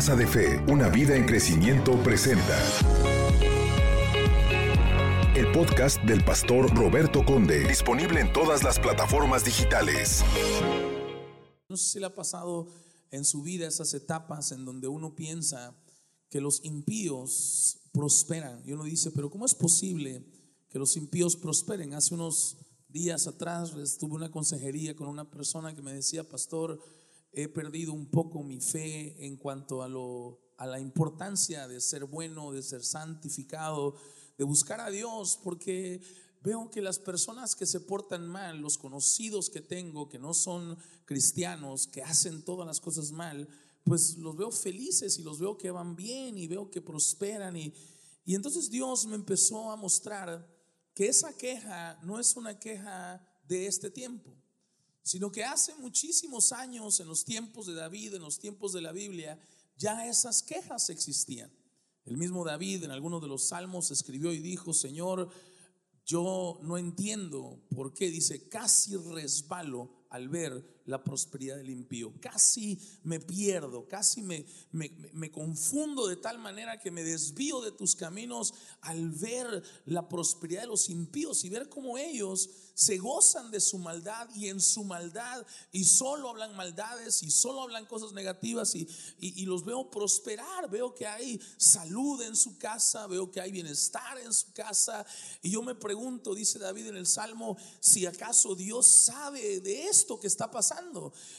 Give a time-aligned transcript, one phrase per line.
[0.00, 2.58] Casa de Fe, una vida en crecimiento presenta
[5.36, 10.24] el podcast del pastor Roberto Conde, disponible en todas las plataformas digitales.
[11.68, 12.68] No sé si le ha pasado
[13.10, 15.76] en su vida esas etapas en donde uno piensa
[16.30, 20.24] que los impíos prosperan y uno dice, pero ¿cómo es posible
[20.70, 21.92] que los impíos prosperen?
[21.92, 22.56] Hace unos
[22.88, 26.80] días atrás estuve una consejería con una persona que me decía, pastor,
[27.32, 32.04] he perdido un poco mi fe en cuanto a, lo, a la importancia de ser
[32.04, 33.94] bueno, de ser santificado,
[34.36, 36.00] de buscar a Dios, porque
[36.42, 40.76] veo que las personas que se portan mal, los conocidos que tengo, que no son
[41.04, 43.48] cristianos, que hacen todas las cosas mal,
[43.84, 47.56] pues los veo felices y los veo que van bien y veo que prosperan.
[47.56, 47.72] Y,
[48.24, 50.48] y entonces Dios me empezó a mostrar
[50.94, 54.39] que esa queja no es una queja de este tiempo
[55.10, 58.92] sino que hace muchísimos años, en los tiempos de David, en los tiempos de la
[58.92, 59.40] Biblia,
[59.76, 61.50] ya esas quejas existían.
[62.04, 65.28] El mismo David en alguno de los salmos escribió y dijo, Señor,
[66.06, 72.12] yo no entiendo por qué, dice, casi resbalo al ver la prosperidad del impío.
[72.20, 77.94] Casi me pierdo, casi me, me, confundo de tal manera que me desvío de tus
[77.94, 83.60] caminos al ver la prosperidad de los impíos y ver cómo ellos se gozan de
[83.60, 88.74] su maldad y en su maldad y solo hablan maldades y solo hablan cosas negativas
[88.74, 93.52] y, y los veo prosperar, veo que hay salud en su casa, veo que hay
[93.52, 95.06] bienestar en su casa.
[95.42, 100.18] Y yo me pregunto, dice David en el Salmo, si acaso Dios sabe de esto
[100.18, 100.79] que está pasando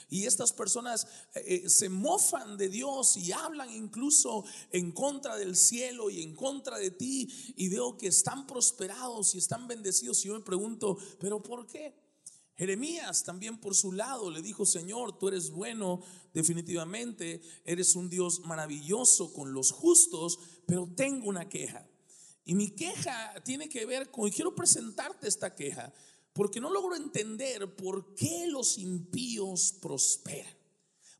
[0.09, 5.56] y estas personas eh, eh, se mofan de Dios y hablan incluso en contra del
[5.56, 7.30] cielo y en contra de ti.
[7.56, 10.23] Y veo que están prosperados y están bendecidos.
[10.23, 11.94] Y yo me pregunto, ¿pero por qué?
[12.56, 16.02] Jeremías también por su lado le dijo, Señor, tú eres bueno,
[16.34, 21.88] definitivamente, eres un Dios maravilloso con los justos, pero tengo una queja.
[22.44, 25.94] Y mi queja tiene que ver con, y quiero presentarte esta queja,
[26.34, 30.62] porque no logro entender por qué los impíos prosperan.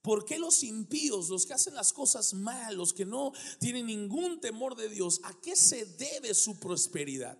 [0.02, 4.40] ¿Por qué los impíos, los que hacen las cosas mal, los que no tienen ningún
[4.40, 7.38] temor de Dios, a qué se debe su prosperidad?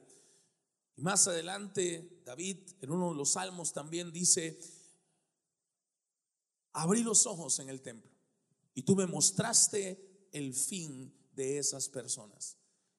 [0.96, 4.60] Y más adelante, David en uno de los salmos también dice,
[6.74, 8.12] abrí los ojos en el templo
[8.76, 12.58] y tú me mostraste el fin de esas personas.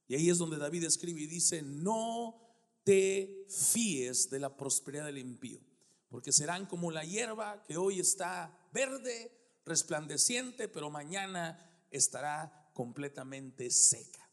[0.08, 2.41] Y ahí es donde David escribe y dice, no
[2.84, 5.60] te fíes de la prosperidad del impío,
[6.08, 9.32] porque serán como la hierba que hoy está verde,
[9.64, 14.28] resplandeciente, pero mañana estará completamente seca.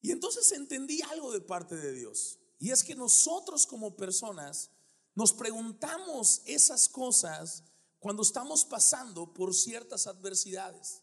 [0.00, 4.70] Y entonces entendí algo de parte de Dios, y es que nosotros como personas
[5.14, 7.62] nos preguntamos esas cosas
[7.98, 11.02] cuando estamos pasando por ciertas adversidades.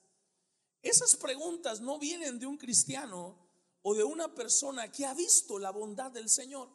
[0.81, 3.37] Esas preguntas no vienen de un cristiano
[3.83, 6.69] o de una persona que ha visto la bondad del Señor.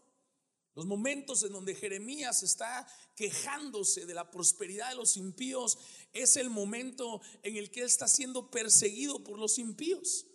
[0.75, 5.79] Los momentos en donde Jeremías está quejándose de la prosperidad de los impíos
[6.13, 10.27] es el momento en el que él está siendo perseguido por los impíos.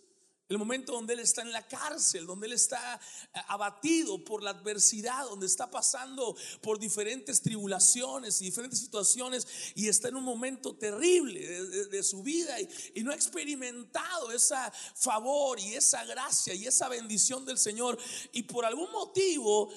[0.52, 3.00] El momento donde Él está en la cárcel, donde Él está
[3.34, 9.88] eh, abatido por la adversidad, donde está pasando por diferentes tribulaciones y diferentes situaciones y
[9.88, 15.72] está en un momento terrible de, su vida y, no ha experimentado esa favor y
[15.72, 17.98] esa gracia y esa bendición del Señor.
[18.32, 19.72] Y por algún motivo,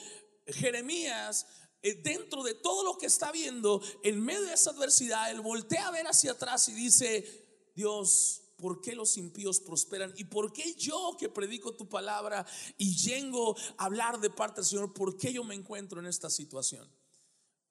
[0.46, 1.46] Jeremías
[1.84, 5.88] eh, dentro de todo lo que está viendo, en medio de esa adversidad, él voltea
[5.88, 10.14] a ver hacia atrás y dice, Dios, ¿Por qué los impíos prosperan?
[10.18, 12.46] ¿Y por qué yo que predico tu palabra
[12.78, 16.30] y llego a hablar de parte del Señor, por qué yo me encuentro en esta
[16.30, 16.90] situación?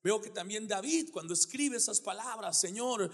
[0.04, 3.10] Veo que también David, cuando escribe esas palabras, Señor,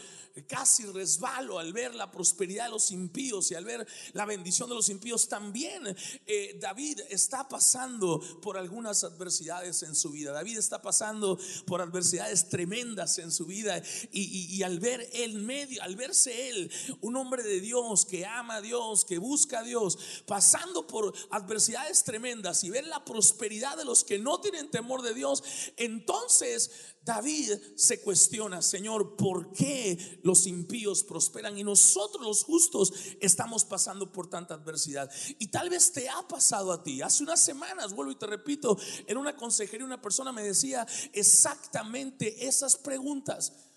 [0.48, 4.74] casi resbalo al ver la prosperidad de los impíos y al ver la bendición de
[4.74, 5.96] los impíos, también
[6.26, 10.32] eh, David está pasando por algunas adversidades en su vida.
[10.32, 13.80] David está pasando por adversidades tremendas en su vida
[14.10, 16.72] y, y al ver él medio, al verse él,
[17.02, 19.96] un hombre de Dios que ama a Dios, que busca a Dios,
[20.26, 25.14] pasando por adversidades tremendas y ver la prosperidad de los que no tienen temor de
[25.14, 25.44] Dios,
[25.76, 33.64] entonces David se cuestiona, Señor, ¿por qué los impíos prosperan y nosotros los justos estamos
[33.64, 35.10] pasando por tanta adversidad?
[35.38, 37.00] Y tal vez te ha pasado a ti.
[37.00, 42.46] Hace unas semanas, vuelvo y te repito, en una consejería una persona me decía exactamente
[42.46, 43.69] esas preguntas.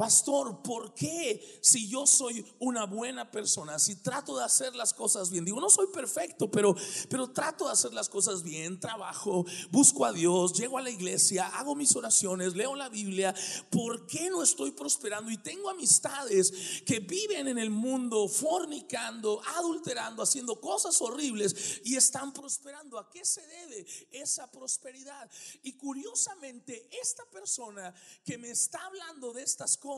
[0.00, 5.28] Pastor, ¿por qué si yo soy una buena persona, si trato de hacer las cosas
[5.28, 5.44] bien?
[5.44, 6.74] Digo, no soy perfecto, pero,
[7.10, 11.48] pero trato de hacer las cosas bien, trabajo, busco a Dios, llego a la iglesia,
[11.48, 13.34] hago mis oraciones, leo la Biblia.
[13.68, 15.30] ¿Por qué no estoy prosperando?
[15.30, 16.50] Y tengo amistades
[16.86, 22.98] que viven en el mundo fornicando, adulterando, haciendo cosas horribles y están prosperando.
[22.98, 25.30] ¿A qué se debe esa prosperidad?
[25.62, 27.94] Y curiosamente, esta persona
[28.24, 29.89] que me está hablando de estas cosas,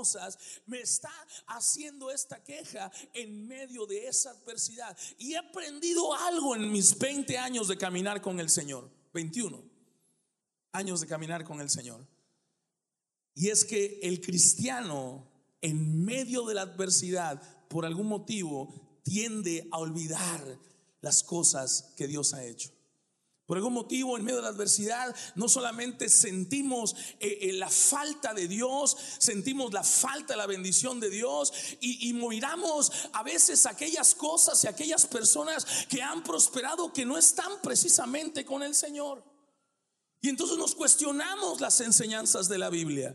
[0.66, 1.12] me está
[1.46, 4.96] haciendo esta queja en medio de esa adversidad.
[5.18, 8.90] Y he aprendido algo en mis 20 años de caminar con el Señor.
[9.12, 9.62] 21
[10.72, 12.06] años de caminar con el Señor.
[13.34, 19.78] Y es que el cristiano en medio de la adversidad, por algún motivo, tiende a
[19.78, 20.58] olvidar
[21.00, 22.70] las cosas que Dios ha hecho.
[23.52, 28.32] Por algún motivo, en medio de la adversidad, no solamente sentimos eh, eh, la falta
[28.32, 32.40] de Dios, sentimos la falta de la bendición de Dios y, y
[33.12, 38.62] a veces aquellas cosas y aquellas personas que han prosperado que no están precisamente con
[38.62, 39.22] el Señor.
[40.22, 43.14] Y entonces nos cuestionamos las enseñanzas de la Biblia.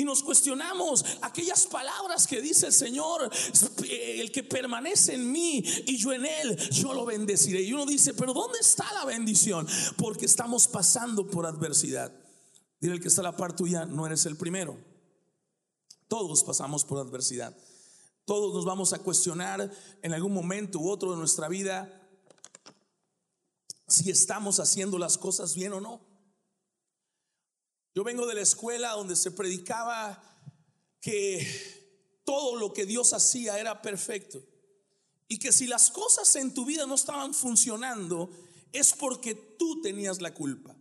[0.00, 3.30] Y nos cuestionamos aquellas palabras que dice el Señor,
[3.86, 7.60] el que permanece en mí y yo en él, yo lo bendeciré.
[7.60, 9.68] Y uno dice, pero ¿dónde está la bendición?
[9.98, 12.10] Porque estamos pasando por adversidad.
[12.80, 14.78] Dile el que está a la par tuya, no eres el primero.
[16.08, 17.54] Todos pasamos por adversidad.
[18.24, 19.70] Todos nos vamos a cuestionar
[20.00, 22.08] en algún momento u otro de nuestra vida
[23.86, 26.09] si estamos haciendo las cosas bien o no.
[27.94, 30.22] Yo vengo de la escuela donde se predicaba
[31.00, 31.46] que
[32.24, 34.40] todo lo que Dios hacía era perfecto
[35.26, 38.30] y que si las cosas en tu vida no estaban funcionando
[38.72, 40.76] es porque tú tenías la culpa.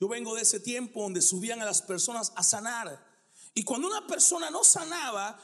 [0.00, 3.06] Yo vengo de ese tiempo donde subían a las personas a sanar
[3.54, 5.38] y cuando una persona no sanaba,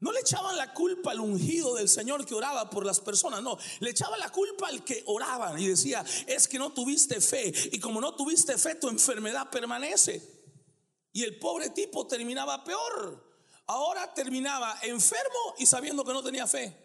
[0.00, 3.56] no le echaban la culpa al ungido del Señor que oraba por las personas, no,
[3.80, 7.80] le echaban la culpa al que oraban y decía, es que no tuviste fe y
[7.80, 10.33] como no tuviste fe tu enfermedad permanece.
[11.14, 13.24] Y el pobre tipo terminaba peor.
[13.66, 16.83] Ahora terminaba enfermo y sabiendo que no tenía fe.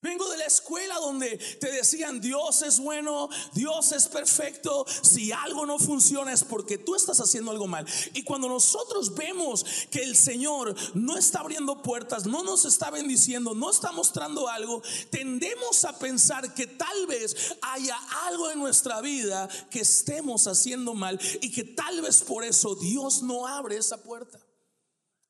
[0.00, 4.86] Vengo de la escuela donde te decían Dios es bueno, Dios es perfecto.
[5.02, 7.84] Si algo no funciona es porque tú estás haciendo algo mal.
[8.14, 13.56] Y cuando nosotros vemos que el Señor no está abriendo puertas, no nos está bendiciendo,
[13.56, 19.48] no está mostrando algo, tendemos a pensar que tal vez haya algo en nuestra vida
[19.68, 24.38] que estemos haciendo mal y que tal vez por eso Dios no abre esa puerta.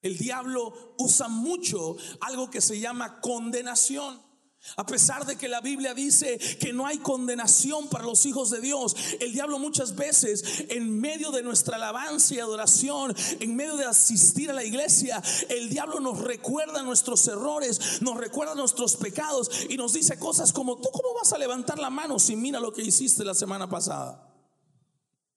[0.03, 4.28] El diablo usa mucho algo que se llama condenación.
[4.77, 8.61] A pesar de que la Biblia dice que no hay condenación para los hijos de
[8.61, 13.85] Dios, el diablo muchas veces en medio de nuestra alabanza y adoración, en medio de
[13.85, 19.77] asistir a la iglesia, el diablo nos recuerda nuestros errores, nos recuerda nuestros pecados y
[19.77, 22.83] nos dice cosas como, ¿tú cómo vas a levantar la mano si mira lo que
[22.83, 24.25] hiciste la semana pasada?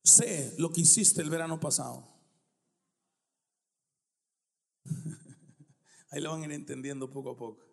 [0.04, 2.07] Sé lo que hiciste el verano pasado.
[6.12, 7.71] Ahí lo van a ir entendiendo poco a poco.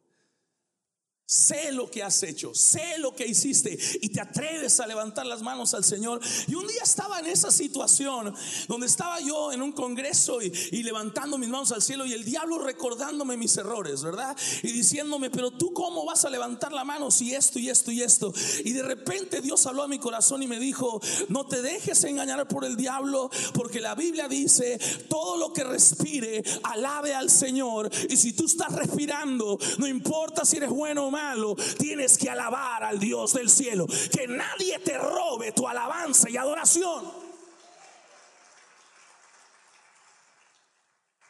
[1.30, 5.42] Sé lo que has hecho, sé lo que hiciste y te atreves a levantar las
[5.42, 6.22] manos al Señor.
[6.46, 8.34] Y un día estaba en esa situación
[8.66, 12.60] donde estaba yo en un congreso y, levantando mis manos al cielo y el diablo
[12.60, 14.34] recordándome mis errores, ¿verdad?
[14.62, 18.00] Y diciéndome, pero tú cómo vas a levantar la mano si esto y esto y
[18.00, 18.32] esto.
[18.64, 20.98] Y de repente Dios habló a mi corazón y me dijo,
[21.28, 24.78] no te dejes engañar por el diablo porque la Biblia dice,
[25.10, 27.90] todo lo que respire, alabe al Señor.
[28.08, 31.17] Y si tú estás respirando, no importa si eres bueno o malo
[31.78, 33.86] tienes que alabar al Dios del cielo.
[33.86, 37.04] Que nadie te robe tu alabanza y adoración.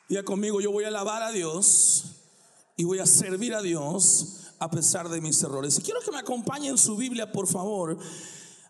[0.08, 2.04] Ya conmigo, yo voy a alabar a Dios
[2.76, 5.78] y voy a servir a Dios a pesar de mis errores.
[5.78, 7.98] Y quiero que me acompañen su Biblia, por favor,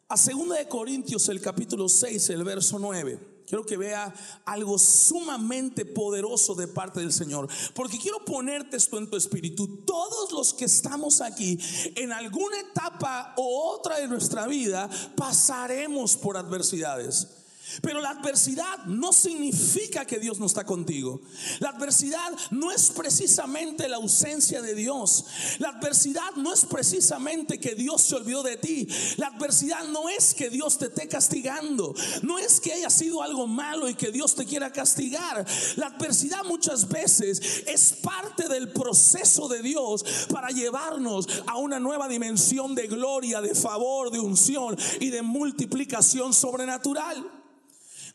[0.09, 3.38] a 2 de Corintios, el capítulo 6, el verso 9.
[3.49, 4.13] Quiero que vea
[4.45, 7.49] algo sumamente poderoso de parte del Señor.
[7.75, 9.85] Porque quiero ponerte esto en tu espíritu.
[9.87, 11.59] Todos los que estamos aquí,
[11.97, 17.48] en alguna etapa u otra de nuestra vida, pasaremos por adversidades.
[17.83, 21.21] Pero la adversidad no significa que Dios no está contigo.
[21.61, 25.25] La adversidad no es precisamente la ausencia de Dios.
[25.59, 28.89] La adversidad no es precisamente que Dios se olvidó de ti.
[29.17, 31.95] La adversidad no es que Dios te esté castigando.
[32.23, 35.47] No es que haya sido algo malo y que Dios te quiera castigar.
[35.77, 42.09] La adversidad muchas veces es parte del proceso de Dios para llevarnos a una nueva
[42.09, 47.38] dimensión de gloria, de favor, de unción y de multiplicación sobrenatural.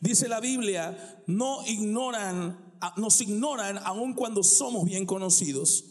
[0.00, 5.84] Dice la Biblia, no ignoran, nos ignoran aun cuando somos bien conocidos.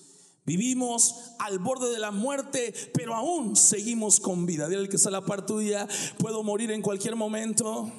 [0.45, 4.67] Vivimos al borde de la muerte, pero aún seguimos con vida.
[4.67, 7.89] Dile que está la parte tuya, puedo morir en cualquier momento.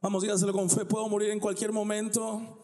[0.00, 2.59] Vamos, dígaselo con fe, puedo morir en cualquier momento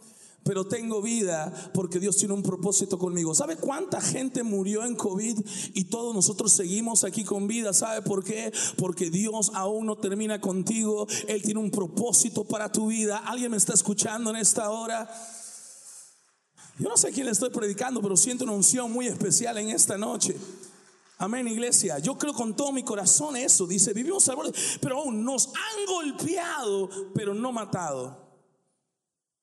[0.47, 3.35] pero tengo vida porque Dios tiene un propósito conmigo.
[3.35, 5.41] ¿Sabe cuánta gente murió en COVID
[5.75, 7.73] y todos nosotros seguimos aquí con vida?
[7.73, 8.53] ¿Sabe por qué?
[8.79, 11.09] Porque Dios aún no termina contigo.
[11.27, 13.19] Él tiene un propósito para tu vida.
[13.27, 15.11] ¿Alguien me está escuchando en esta hora?
[16.79, 19.71] Yo no sé a quién le estoy predicando, pero siento una unción muy especial en
[19.71, 20.37] esta noche.
[21.19, 21.99] Amén, iglesia.
[21.99, 23.67] Yo creo con todo mi corazón eso.
[23.67, 28.26] Dice, vivimos al borde, pero aún nos han golpeado, pero no matado.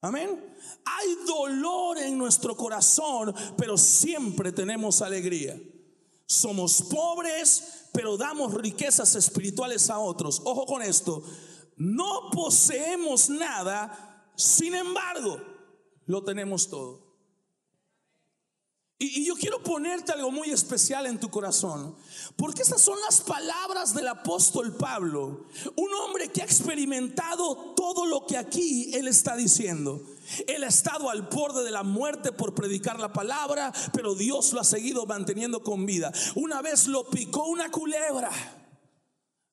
[0.03, 0.53] Amén.
[0.83, 5.57] Hay dolor en nuestro corazón, pero siempre tenemos alegría.
[6.25, 10.41] Somos pobres, pero damos riquezas espirituales a otros.
[10.43, 11.24] Ojo con esto.
[11.77, 15.39] No poseemos nada, sin embargo,
[16.05, 17.02] lo tenemos todo.
[19.00, 21.95] Y, yo quiero ponerte algo muy especial en tu corazón,
[22.35, 25.45] porque estas son las palabras del apóstol Pablo,
[25.75, 30.01] un hombre que ha experimentado todo lo que aquí él está diciendo.
[30.47, 34.62] Él ha estado al borde de la muerte por predicar la palabra, pero Dios lo
[34.62, 36.13] ha seguido manteniendo con vida.
[36.35, 38.31] Una vez lo picó una culebra.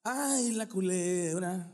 [0.05, 1.73] Ay, la culebra.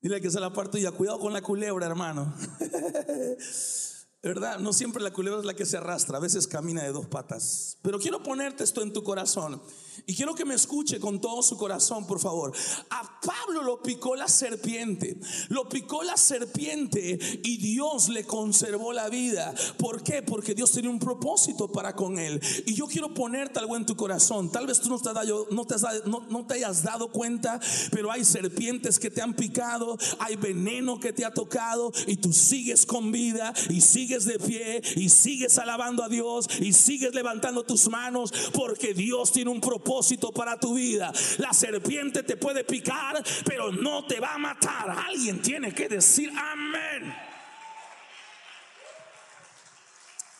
[0.00, 2.32] Dile que se la parte cuidado con la culebra, hermano.
[4.24, 4.58] ¿Verdad?
[4.58, 7.76] No siempre la culebra es la que se arrastra, a veces camina de dos patas.
[7.82, 9.60] Pero quiero ponerte esto en tu corazón.
[10.06, 12.52] Y quiero que me escuche con todo su corazón, por favor.
[12.90, 15.18] A Pablo lo picó la serpiente.
[15.48, 19.54] Lo picó la serpiente y Dios le conservó la vida.
[19.78, 20.22] ¿Por qué?
[20.22, 22.40] Porque Dios tiene un propósito para con él.
[22.66, 24.50] Y yo quiero ponerte algo en tu corazón.
[24.50, 25.10] Tal vez tú no te,
[25.50, 25.76] no te,
[26.06, 31.12] no te hayas dado cuenta, pero hay serpientes que te han picado, hay veneno que
[31.12, 33.80] te ha tocado y tú sigues con vida y
[34.22, 39.50] de pie y sigues alabando a Dios y sigues levantando tus manos porque Dios tiene
[39.50, 41.12] un propósito para tu vida.
[41.38, 44.94] La serpiente te puede picar, pero no te va a matar.
[45.08, 47.33] Alguien tiene que decir amén.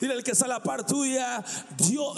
[0.05, 1.43] Dile el que está a la par tuya,
[1.79, 2.15] Dios,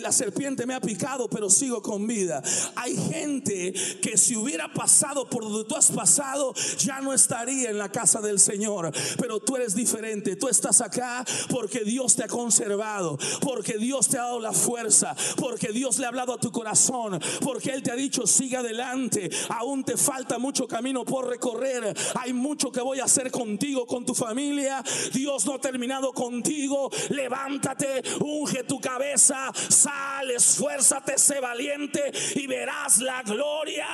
[0.00, 2.42] la serpiente me ha picado, pero sigo con vida.
[2.76, 7.76] Hay gente que si hubiera pasado por donde tú has pasado, ya no estaría en
[7.76, 8.90] la casa del Señor.
[9.18, 10.36] Pero tú eres diferente.
[10.36, 15.14] Tú estás acá porque Dios te ha conservado, porque Dios te ha dado la fuerza,
[15.36, 19.28] porque Dios le ha hablado a tu corazón, porque Él te ha dicho, siga adelante.
[19.50, 21.94] Aún te falta mucho camino por recorrer.
[22.14, 24.82] Hay mucho que voy a hacer contigo, con tu familia.
[25.12, 26.90] Dios no ha terminado contigo.
[27.26, 33.86] Levántate, unge tu cabeza, sal, esfuérzate, sé valiente y verás la gloria.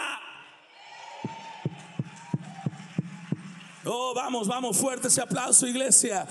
[3.85, 6.27] Oh, vamos, vamos, fuerte ese aplauso, iglesia.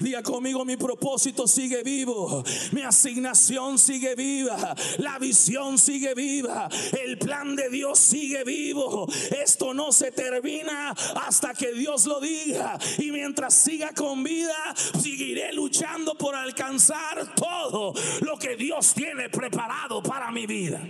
[0.00, 2.42] Diga conmigo, mi propósito sigue vivo,
[2.72, 6.68] mi asignación sigue viva, la visión sigue viva,
[7.04, 9.06] el plan de Dios sigue vivo.
[9.38, 10.94] Esto no se termina
[11.26, 12.78] hasta que Dios lo diga.
[12.96, 17.92] Y mientras siga con vida, seguiré luchando por alcanzar todo
[18.22, 20.80] lo que Dios tiene preparado para mi vida.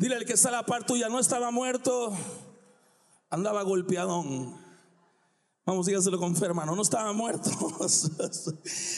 [0.00, 2.16] Dile al que está a la par tuya, no estaba muerto,
[3.28, 4.56] andaba golpeadón.
[5.66, 6.74] Vamos, dígaselo con fe, hermano.
[6.74, 7.50] No estaba muerto,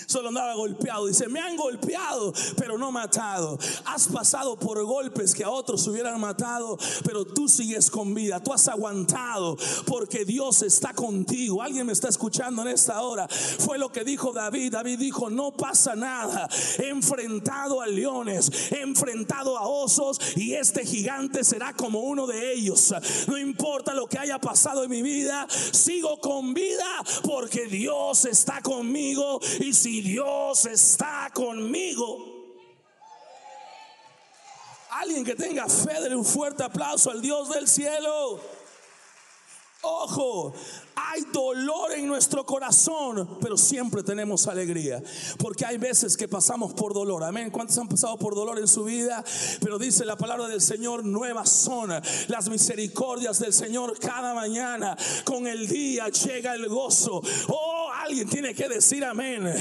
[0.07, 1.07] solo andaba golpeado.
[1.07, 3.59] Dice: Me han golpeado, pero no matado.
[3.85, 8.40] Has pasado por golpes que a otros hubieran matado, pero tú sigues con vida.
[8.40, 11.62] Tú has aguantado porque Dios está contigo.
[11.62, 13.26] Alguien me está escuchando en esta hora.
[13.28, 14.73] Fue lo que dijo David.
[14.73, 16.49] David dijo: No pasa nada.
[16.78, 22.52] He enfrentado a leones, he enfrentado a osos, y este gigante será como uno de
[22.52, 22.95] ellos.
[23.26, 28.61] No importa lo que haya pasado en mi vida, sigo con vida porque Dios está
[28.63, 32.33] conmigo y si Dios está conmigo,
[34.91, 38.41] alguien que tenga fe, dele un fuerte aplauso al Dios del cielo.
[39.85, 40.55] Ojo,
[40.95, 45.03] hay dolor en nuestro corazón, pero siempre tenemos alegría.
[45.39, 47.25] Porque hay veces que pasamos por dolor.
[47.25, 47.51] Amén.
[47.51, 49.25] ¿Cuántos han pasado por dolor en su vida?
[49.61, 51.91] Pero dice la palabra del Señor, nuevas son
[52.29, 54.97] las misericordias del Señor cada mañana.
[55.25, 57.21] Con el día llega el gozo.
[57.49, 59.53] Oh, alguien tiene que decir amén.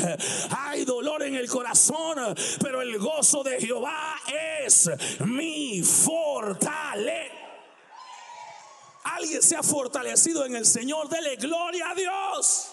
[0.51, 4.17] Hay dolor en el corazón, pero el gozo de Jehová
[4.63, 4.87] es
[5.25, 7.40] mi fortaleza
[9.15, 12.71] alguien se ha fortalecido en el Señor, dele gloria a Dios.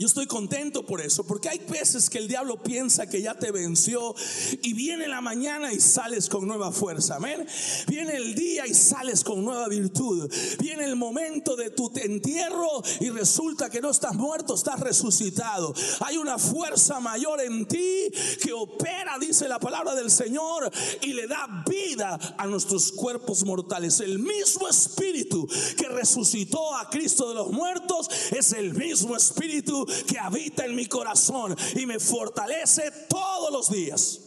[0.00, 3.50] Yo estoy contento por eso, porque hay veces que el diablo piensa que ya te
[3.50, 4.14] venció
[4.62, 7.44] y viene la mañana y sales con nueva fuerza, amén.
[7.88, 10.32] Viene el día y sales con nueva virtud.
[10.60, 15.74] Viene el momento de tu entierro y resulta que no estás muerto, estás resucitado.
[15.98, 18.08] Hay una fuerza mayor en ti
[18.40, 20.70] que opera, dice la palabra del Señor,
[21.02, 23.98] y le da vida a nuestros cuerpos mortales.
[23.98, 30.18] El mismo espíritu que resucitó a Cristo de los muertos es el mismo espíritu que
[30.18, 34.20] habita en mi corazón y me fortalece todos los días.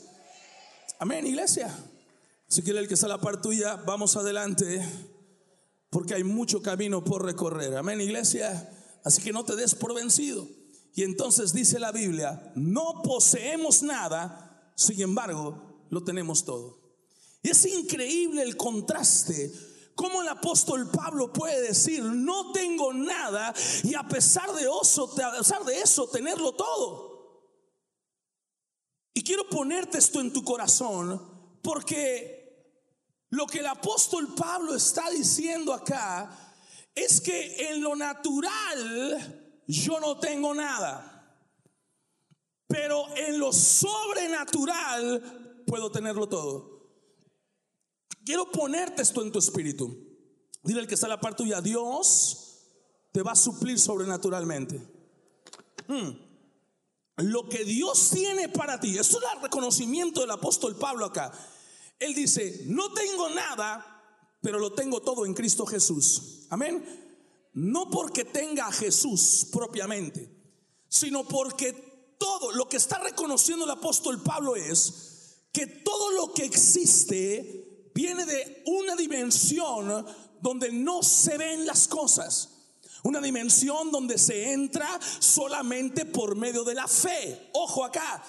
[0.99, 1.75] Amén, iglesia.
[2.47, 4.85] Si quiere el que está la par tuya, vamos adelante,
[5.89, 7.75] porque hay mucho camino por recorrer.
[7.77, 8.69] Amén, iglesia.
[9.03, 10.47] Así que no te des por vencido.
[10.93, 16.77] Y entonces dice la Biblia, no poseemos nada, sin embargo, lo tenemos todo.
[17.41, 19.51] Y es increíble el contraste
[20.01, 23.53] ¿Cómo el apóstol Pablo puede decir, no tengo nada
[23.83, 27.45] y a pesar de, a pesar de eso tenerlo todo?
[29.13, 31.21] Y quiero ponerte esto en tu corazón
[31.61, 32.81] porque
[33.29, 36.35] lo que el apóstol Pablo está diciendo acá
[36.95, 41.37] es que en lo natural yo no tengo nada.
[42.65, 46.70] Pero en lo sobrenatural puedo tenerlo todo.
[48.25, 50.11] Quiero ponerte esto en tu espíritu.
[50.63, 52.51] Dile al que está a la parte tuya, Dios
[53.11, 54.81] te va a suplir sobrenaturalmente.
[55.87, 56.11] Hmm.
[57.17, 61.31] Lo que Dios tiene para ti, esto es el reconocimiento del apóstol Pablo acá.
[61.99, 63.85] Él dice, no tengo nada,
[64.41, 66.47] pero lo tengo todo en Cristo Jesús.
[66.49, 66.83] Amén.
[67.53, 70.29] No porque tenga a Jesús propiamente,
[70.87, 76.45] sino porque todo lo que está reconociendo el apóstol Pablo es que todo lo que
[76.45, 77.60] existe
[77.93, 80.05] viene de una dimensión
[80.41, 82.60] donde no se ven las cosas.
[83.03, 87.49] Una dimensión donde se entra solamente por medio de la fe.
[87.53, 88.23] Ojo acá.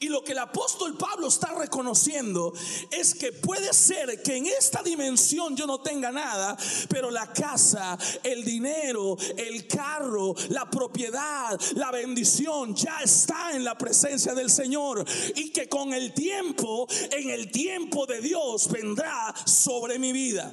[0.00, 2.52] Y lo que el apóstol Pablo está reconociendo
[2.90, 6.56] es que puede ser que en esta dimensión yo no tenga nada,
[6.88, 13.78] pero la casa, el dinero, el carro, la propiedad, la bendición ya está en la
[13.78, 15.04] presencia del Señor.
[15.36, 20.52] Y que con el tiempo, en el tiempo de Dios, vendrá sobre mi vida.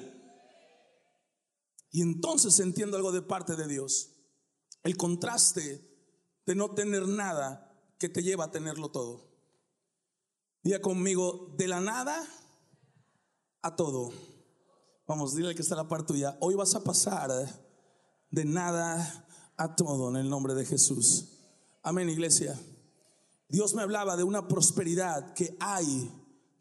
[1.95, 4.09] Y entonces entiendo algo de parte de Dios.
[4.83, 5.81] El contraste
[6.45, 9.31] de no tener nada que te lleva a tenerlo todo.
[10.61, 12.21] Diga conmigo, de la nada
[13.61, 14.11] a todo.
[15.07, 16.37] Vamos, dile que está la parte tuya.
[16.41, 17.31] Hoy vas a pasar
[18.29, 21.29] de nada a todo en el nombre de Jesús.
[21.81, 22.59] Amén, iglesia.
[23.47, 26.11] Dios me hablaba de una prosperidad que hay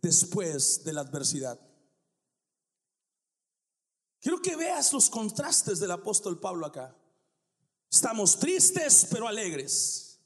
[0.00, 1.58] después de la adversidad.
[4.24, 6.96] Quiero que veas los contrastes del apóstol Pablo acá.
[7.92, 10.18] Estamos tristes pero alegres,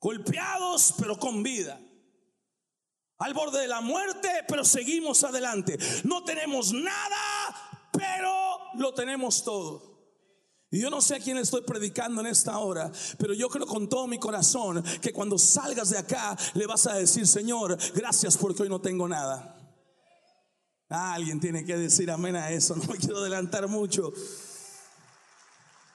[0.00, 1.78] golpeados pero con vida,
[3.18, 5.78] al borde de la muerte pero seguimos adelante.
[6.04, 8.32] No tenemos nada pero
[8.76, 9.98] lo tenemos todo.
[10.70, 13.90] Y yo no sé a quién estoy predicando en esta hora, pero yo creo con
[13.90, 18.62] todo mi corazón que cuando salgas de acá le vas a decir, Señor, gracias porque
[18.62, 19.57] hoy no tengo nada.
[20.88, 22.74] Alguien tiene que decir amén a eso.
[22.76, 24.12] No me quiero adelantar mucho.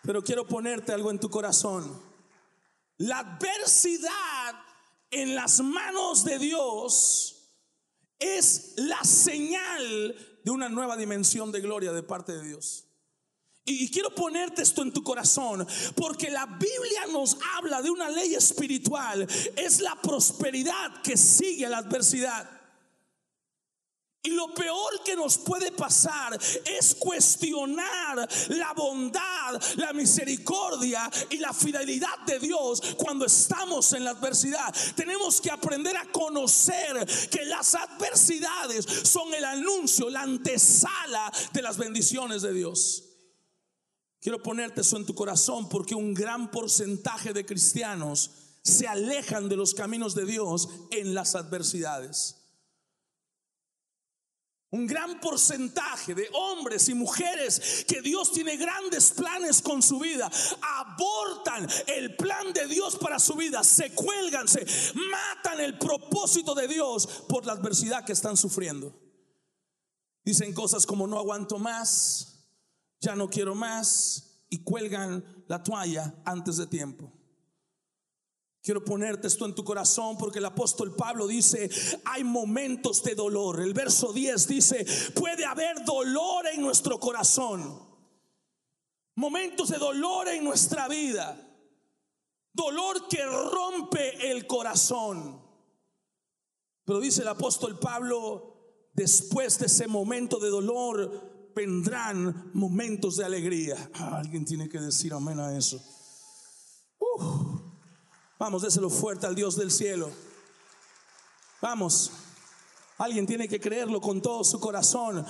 [0.03, 2.01] Pero quiero ponerte algo en tu corazón.
[2.97, 4.55] La adversidad
[5.09, 7.33] en las manos de Dios
[8.19, 12.85] es la señal de una nueva dimensión de gloria de parte de Dios.
[13.65, 18.35] Y quiero ponerte esto en tu corazón, porque la Biblia nos habla de una ley
[18.35, 19.25] espiritual,
[19.55, 22.62] es la prosperidad que sigue a la adversidad.
[24.25, 31.51] Y lo peor que nos puede pasar es cuestionar la bondad, la misericordia y la
[31.51, 34.73] fidelidad de Dios cuando estamos en la adversidad.
[34.95, 41.77] Tenemos que aprender a conocer que las adversidades son el anuncio, la antesala de las
[41.77, 43.03] bendiciones de Dios.
[44.21, 48.31] Quiero ponerte eso en tu corazón porque un gran porcentaje de cristianos
[48.63, 52.37] se alejan de los caminos de Dios en las adversidades.
[54.73, 60.31] Un gran porcentaje de hombres y mujeres que Dios tiene grandes planes con su vida,
[60.79, 66.67] abortan el plan de Dios para su vida, se cuelgan, se matan el propósito de
[66.67, 68.99] Dios por la adversidad que están sufriendo.
[70.25, 72.49] Dicen cosas como no aguanto más,
[72.99, 77.13] ya no quiero más y cuelgan la toalla antes de tiempo.
[78.63, 81.69] Quiero ponerte esto en tu corazón porque el apóstol Pablo dice,
[82.05, 83.59] hay momentos de dolor.
[83.59, 87.77] El verso 10 dice, puede haber dolor en nuestro corazón.
[89.15, 91.37] Momentos de dolor en nuestra vida.
[92.53, 95.43] Dolor que rompe el corazón.
[96.85, 103.91] Pero dice el apóstol Pablo, después de ese momento de dolor, vendrán momentos de alegría.
[103.95, 105.83] Ah, alguien tiene que decir amén a eso.
[108.39, 110.11] Vamos, déselo fuerte al Dios del cielo.
[111.61, 112.11] Vamos.
[112.97, 115.25] Alguien tiene que creerlo con todo su corazón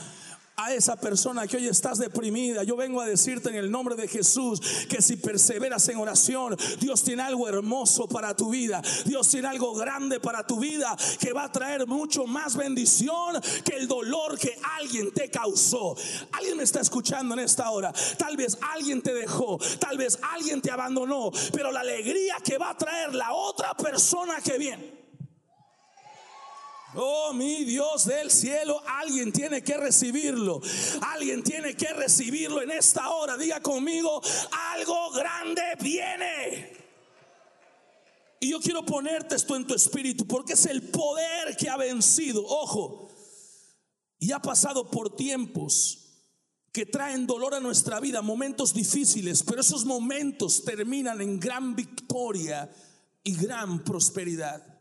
[0.56, 4.08] a esa persona que hoy estás deprimida, yo vengo a decirte en el nombre de
[4.08, 8.82] Jesús que si perseveras en oración, Dios tiene algo hermoso para tu vida.
[9.06, 13.76] Dios tiene algo grande para tu vida que va a traer mucho más bendición que
[13.78, 15.96] el dolor que alguien te causó.
[16.32, 17.92] Alguien me está escuchando en esta hora.
[18.18, 22.72] Tal vez alguien te dejó, tal vez alguien te abandonó, pero la alegría que va
[22.72, 25.03] a traer la otra persona que viene
[26.96, 30.62] Oh, mi Dios del cielo, alguien tiene que recibirlo.
[31.02, 33.38] Alguien tiene que recibirlo en esta hora.
[33.38, 34.22] Diga conmigo,
[34.74, 36.78] algo grande viene.
[38.40, 42.46] Y yo quiero ponerte esto en tu espíritu porque es el poder que ha vencido.
[42.46, 43.10] Ojo,
[44.20, 46.00] y ha pasado por tiempos
[46.74, 52.70] que traen dolor a nuestra vida, momentos difíciles, pero esos momentos terminan en gran victoria
[53.24, 54.73] y gran prosperidad.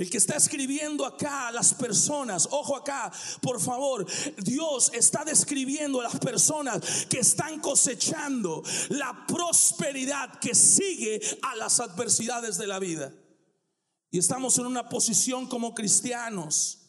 [0.00, 4.06] El que está escribiendo acá a las personas, ojo acá, por favor,
[4.38, 11.80] Dios está describiendo a las personas que están cosechando la prosperidad que sigue a las
[11.80, 13.12] adversidades de la vida.
[14.10, 16.79] Y estamos en una posición como cristianos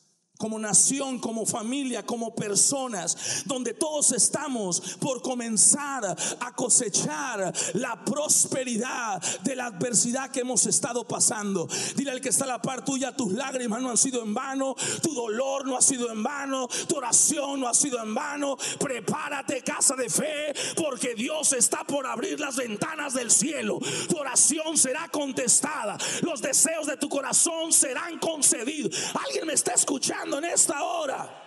[0.41, 6.04] como nación, como familia, como personas, donde todos estamos por comenzar
[6.39, 11.67] a cosechar la prosperidad de la adversidad que hemos estado pasando.
[11.95, 14.75] Dile al que está a la par tuya, tus lágrimas no han sido en vano,
[15.04, 18.58] tu dolor no ha sido en vano, tu oración no ha sido en vano.
[18.80, 23.77] Prepárate, casa de fe, porque Dios está por abrir las ventanas del cielo.
[24.10, 28.95] Tu oración será contestada, los deseos de tu corazón serán concedidos.
[29.27, 30.31] ¿Alguien me está escuchando?
[30.38, 31.38] En esta hora.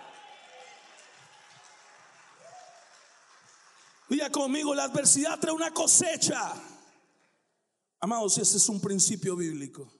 [4.09, 6.53] Diga conmigo, la adversidad trae una cosecha.
[7.99, 9.91] Amados, ese es un principio bíblico.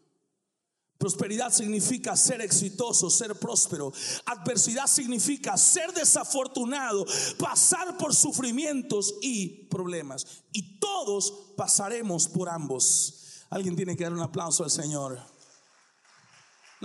[0.97, 3.91] Prosperidad significa ser exitoso, ser próspero.
[4.25, 7.05] Adversidad significa ser desafortunado,
[7.37, 10.25] pasar por sufrimientos y problemas.
[10.53, 13.43] Y todos pasaremos por ambos.
[13.49, 15.34] Alguien tiene que dar un aplauso al Señor.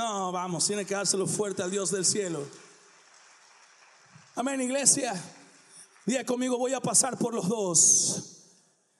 [0.00, 2.42] No, vamos, tiene que dárselo fuerte al Dios del cielo.
[4.34, 5.12] Amén, iglesia.
[6.06, 8.46] Diga conmigo, voy a pasar por los dos.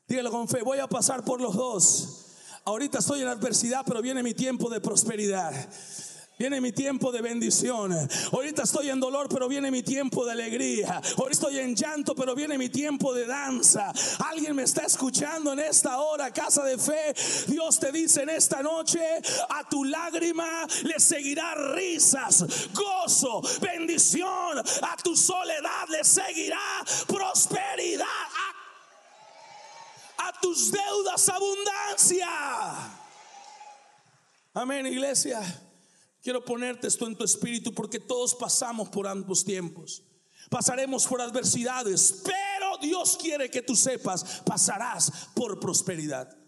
[0.07, 2.27] Dígalo con fe, voy a pasar por los dos.
[2.67, 5.55] Ahorita estoy en adversidad, pero viene mi tiempo de prosperidad.
[6.41, 7.93] Viene mi tiempo de bendición.
[8.33, 11.03] Ahorita estoy en dolor, pero viene mi tiempo de alegría.
[11.19, 13.93] Hoy estoy en llanto, pero viene mi tiempo de danza.
[14.27, 17.15] Alguien me está escuchando en esta hora, casa de fe.
[17.47, 19.03] Dios te dice en esta noche,
[19.51, 24.61] a tu lágrima le seguirá risas, gozo, bendición.
[24.61, 28.07] A tu soledad le seguirá prosperidad.
[30.17, 32.31] A, a tus deudas abundancia.
[34.55, 35.43] Amén, iglesia.
[36.23, 40.03] Quiero ponerte esto en tu espíritu porque todos pasamos por ambos tiempos.
[40.49, 46.40] Pasaremos por adversidades, pero Dios quiere que tú sepas, pasarás por prosperidad.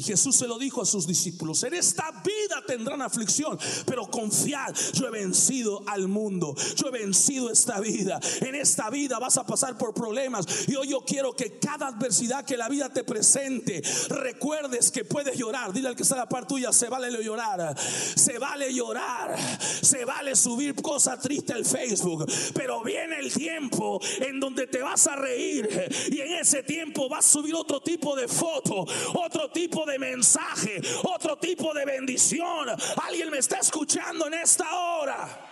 [0.00, 4.74] Y Jesús se lo dijo a sus discípulos, en esta vida tendrán aflicción, pero confiad,
[4.94, 8.18] yo he vencido al mundo, yo he vencido esta vida.
[8.40, 12.46] En esta vida vas a pasar por problemas y hoy yo quiero que cada adversidad
[12.46, 15.70] que la vida te presente, recuerdes que puedes llorar.
[15.70, 19.36] Dile al que está a la par tuya, se vale llorar, se vale llorar,
[19.82, 25.06] se vale subir cosas tristes al Facebook, pero viene el tiempo en donde te vas
[25.08, 25.68] a reír
[26.10, 29.98] y en ese tiempo vas a subir otro tipo de foto, otro tipo de de
[29.98, 32.68] mensaje, otro tipo de bendición.
[33.02, 35.46] Alguien me está escuchando en esta hora.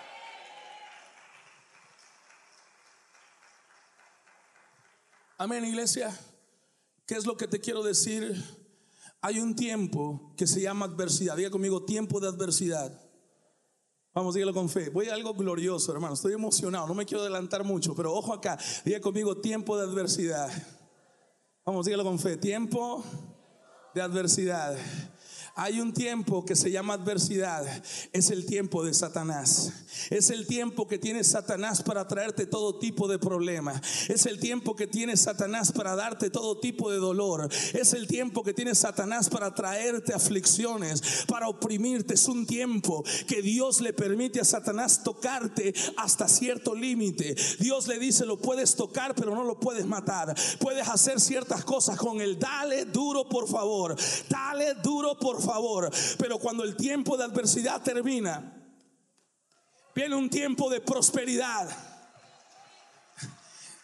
[5.36, 6.18] Amén, iglesia.
[7.06, 8.42] ¿Qué es lo que te quiero decir?
[9.20, 11.36] Hay un tiempo que se llama adversidad.
[11.36, 12.92] Diga conmigo, tiempo de adversidad.
[14.14, 14.90] Vamos, dígalo con fe.
[14.90, 16.14] Voy a algo glorioso, hermano.
[16.14, 16.88] Estoy emocionado.
[16.88, 18.58] No me quiero adelantar mucho, pero ojo acá.
[18.84, 20.50] Diga conmigo, tiempo de adversidad.
[21.64, 22.36] Vamos, dígalo con fe.
[22.36, 23.04] Tiempo
[23.94, 24.76] de adversidad.
[25.60, 27.66] Hay un tiempo que se llama adversidad.
[28.12, 29.72] Es el tiempo de Satanás.
[30.08, 33.82] Es el tiempo que tiene Satanás para traerte todo tipo de problema.
[34.08, 37.48] Es el tiempo que tiene Satanás para darte todo tipo de dolor.
[37.74, 42.14] Es el tiempo que tiene Satanás para traerte aflicciones, para oprimirte.
[42.14, 47.34] Es un tiempo que Dios le permite a Satanás tocarte hasta cierto límite.
[47.58, 50.36] Dios le dice, lo puedes tocar, pero no lo puedes matar.
[50.60, 52.38] Puedes hacer ciertas cosas con él.
[52.38, 53.96] Dale duro, por favor.
[54.28, 55.90] Dale duro, por favor favor.
[56.18, 58.52] Pero cuando el tiempo de adversidad termina,
[59.94, 61.87] viene un tiempo de prosperidad.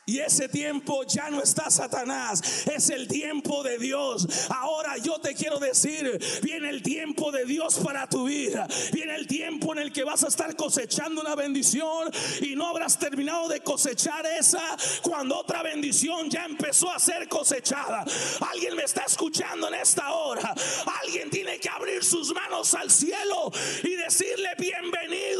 [0.06, 4.26] Y ese tiempo ya no está Satanás, es el tiempo de Dios.
[4.50, 8.68] Ahora yo te quiero decir, viene el tiempo de Dios para tu vida.
[8.92, 12.10] Viene el tiempo en el que vas a estar cosechando una bendición
[12.42, 18.04] y no habrás terminado de cosechar esa cuando otra bendición ya empezó a ser cosechada.
[18.52, 20.54] Alguien me está escuchando en esta hora.
[21.02, 23.50] Alguien tiene que abrir sus manos al cielo
[23.82, 25.34] y decirle bienvenido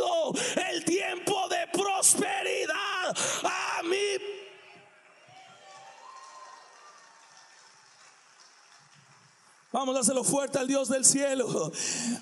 [9.75, 11.73] Vamos a hacerlo fuerte al Dios del cielo.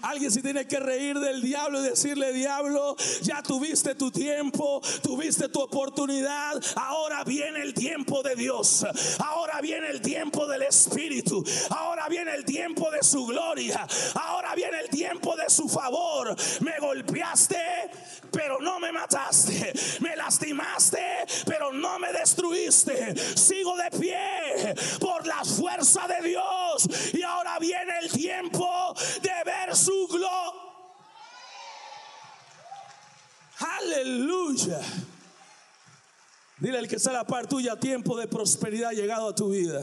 [0.00, 5.50] Alguien se tiene que reír del diablo y decirle, diablo, ya tuviste tu tiempo, tuviste
[5.50, 6.54] tu oportunidad.
[6.76, 8.86] Ahora viene el tiempo de Dios.
[9.18, 11.44] Ahora viene el tiempo del Espíritu.
[11.68, 13.86] Ahora viene el tiempo de su gloria.
[14.14, 16.34] Ahora viene el tiempo de su favor.
[16.60, 17.90] Me golpeaste,
[18.30, 19.74] pero no me mataste.
[20.00, 21.04] Me lastimaste,
[21.44, 23.14] pero no me destruiste.
[23.36, 27.12] Sigo de pie por la fuerza de Dios.
[27.12, 30.60] Y ahora ahora viene el tiempo de ver su gloria.
[33.58, 34.80] Aleluya.
[36.58, 39.82] Dile al que está a la par tuya, tiempo de prosperidad llegado a tu vida.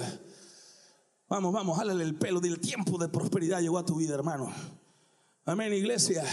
[1.28, 2.40] Vamos, vamos, jálale el pelo.
[2.40, 4.52] Dile, tiempo de prosperidad llegó a tu vida, hermano.
[5.46, 6.24] Amén, iglesia.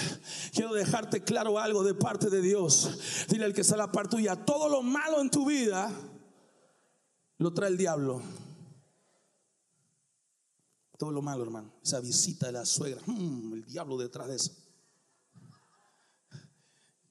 [0.53, 3.27] Quiero dejarte claro algo de parte de Dios.
[3.29, 5.91] Dile al que está a la par tuya, todo lo malo en tu vida
[7.39, 8.23] lo trae el diablo.
[10.97, 11.73] Todo lo malo, hermano.
[11.83, 13.01] Esa visita de la suegra.
[13.07, 14.53] Mm, el diablo detrás de eso.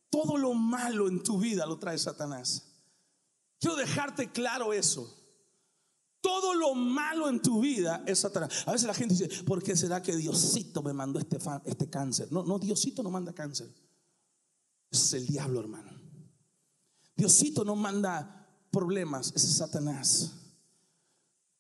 [0.10, 2.64] Todo lo malo en tu vida lo trae Satanás.
[3.60, 5.22] Quiero dejarte claro eso.
[6.22, 8.64] Todo lo malo en tu vida es Satanás.
[8.66, 12.32] A veces la gente dice, ¿por qué será que Diosito me mandó este, este cáncer?
[12.32, 13.72] No, no, Diosito no manda cáncer.
[14.90, 15.92] Es el diablo, hermano.
[17.16, 20.45] Diosito no manda problemas, es Satanás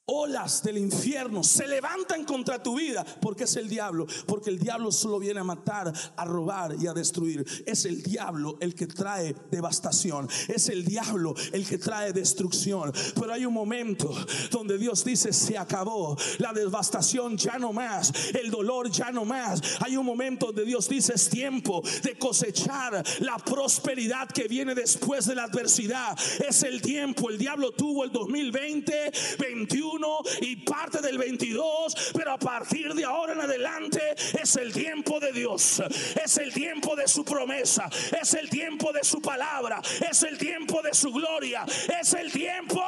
[0.07, 4.91] olas del infierno se levantan contra tu vida porque es el diablo, porque el diablo
[4.91, 7.45] solo viene a matar, a robar y a destruir.
[7.65, 12.93] Es el diablo el que trae devastación, es el diablo el que trae destrucción.
[13.15, 14.13] Pero hay un momento
[14.51, 19.61] donde Dios dice, se acabó, la devastación ya no más, el dolor ya no más.
[19.79, 25.25] Hay un momento donde Dios dice, es tiempo de cosechar la prosperidad que viene después
[25.25, 26.17] de la adversidad.
[26.47, 29.94] Es el tiempo, el diablo tuvo el 2020, 21
[30.41, 34.01] y parte del 22, pero a partir de ahora en adelante
[34.41, 35.81] es el tiempo de Dios,
[36.23, 37.89] es el tiempo de su promesa,
[38.21, 41.65] es el tiempo de su palabra, es el tiempo de su gloria,
[41.99, 42.81] es el tiempo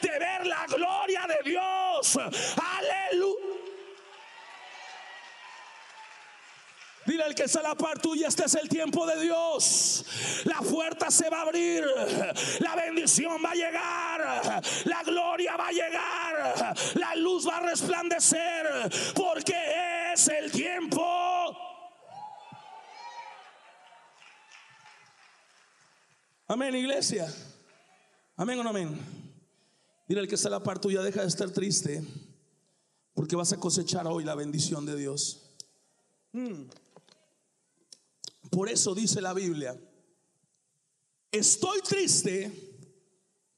[0.00, 2.16] de ver la gloria de Dios.
[2.18, 3.51] Aleluya.
[7.04, 10.04] Dile al que está a la par tuya, este es el tiempo de Dios.
[10.44, 11.84] La puerta se va a abrir,
[12.60, 18.66] la bendición va a llegar, la gloria va a llegar, la luz va a resplandecer,
[19.16, 21.02] porque es el tiempo.
[26.46, 27.26] Amén, iglesia.
[28.36, 28.96] Amén o no amén.
[30.06, 32.04] Dile al que está a la par tuya, deja de estar triste,
[33.14, 35.56] porque vas a cosechar hoy la bendición de Dios.
[36.32, 36.64] Hmm.
[38.52, 39.74] Por eso dice la Biblia,
[41.30, 42.52] estoy triste,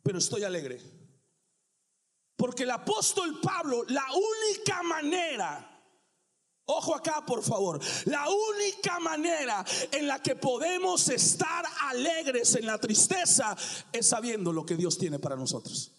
[0.05, 0.81] pero estoy alegre.
[2.37, 5.83] Porque el apóstol Pablo, la única manera,
[6.67, 12.79] ojo acá por favor, la única manera en la que podemos estar alegres en la
[12.79, 13.57] tristeza
[13.93, 15.91] es sabiendo lo que Dios tiene para nosotros.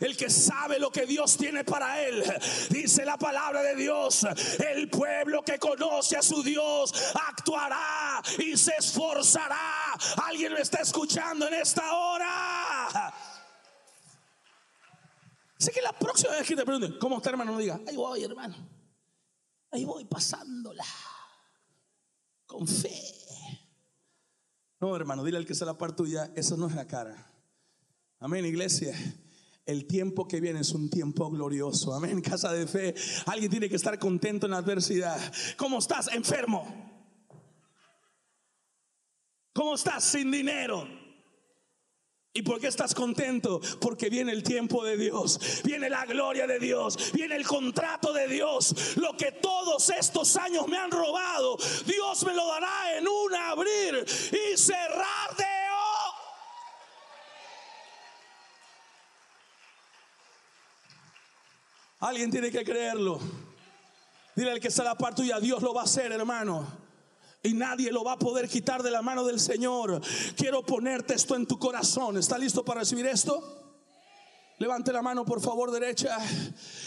[0.00, 2.22] El que sabe lo que Dios tiene para él.
[2.70, 4.26] Dice la palabra de Dios,
[4.74, 6.92] el pueblo que conoce a su Dios
[7.28, 9.94] actuará y se esforzará.
[10.26, 13.14] ¿Alguien me está escuchando en esta hora?
[15.58, 17.52] Sé que la próxima vez que te pregunten, ¿cómo está hermano?
[17.52, 18.54] No diga, ahí voy hermano,
[19.72, 20.84] ahí voy pasándola,
[22.46, 22.96] con fe.
[24.80, 27.26] No hermano, dile al que está la parte tuya, eso no es la cara.
[28.20, 28.96] Amén iglesia.
[29.68, 31.92] El tiempo que viene es un tiempo glorioso.
[31.92, 32.22] Amén.
[32.22, 32.94] Casa de fe.
[33.26, 35.20] Alguien tiene que estar contento en la adversidad.
[35.58, 36.08] ¿Cómo estás?
[36.10, 36.66] Enfermo.
[39.52, 40.04] ¿Cómo estás?
[40.04, 40.88] Sin dinero.
[42.32, 43.60] ¿Y por qué estás contento?
[43.78, 48.26] Porque viene el tiempo de Dios, viene la gloria de Dios, viene el contrato de
[48.26, 48.96] Dios.
[48.96, 54.06] Lo que todos estos años me han robado, Dios me lo dará en un abrir
[54.32, 55.67] y cerrar de
[62.00, 63.18] Alguien tiene que creerlo.
[64.36, 66.66] Dile al que está a la par tuya, Dios lo va a hacer, hermano.
[67.42, 70.00] Y nadie lo va a poder quitar de la mano del Señor.
[70.36, 72.16] Quiero ponerte esto en tu corazón.
[72.16, 73.67] ¿Está listo para recibir esto?
[74.58, 76.18] Levante la mano, por favor, derecha.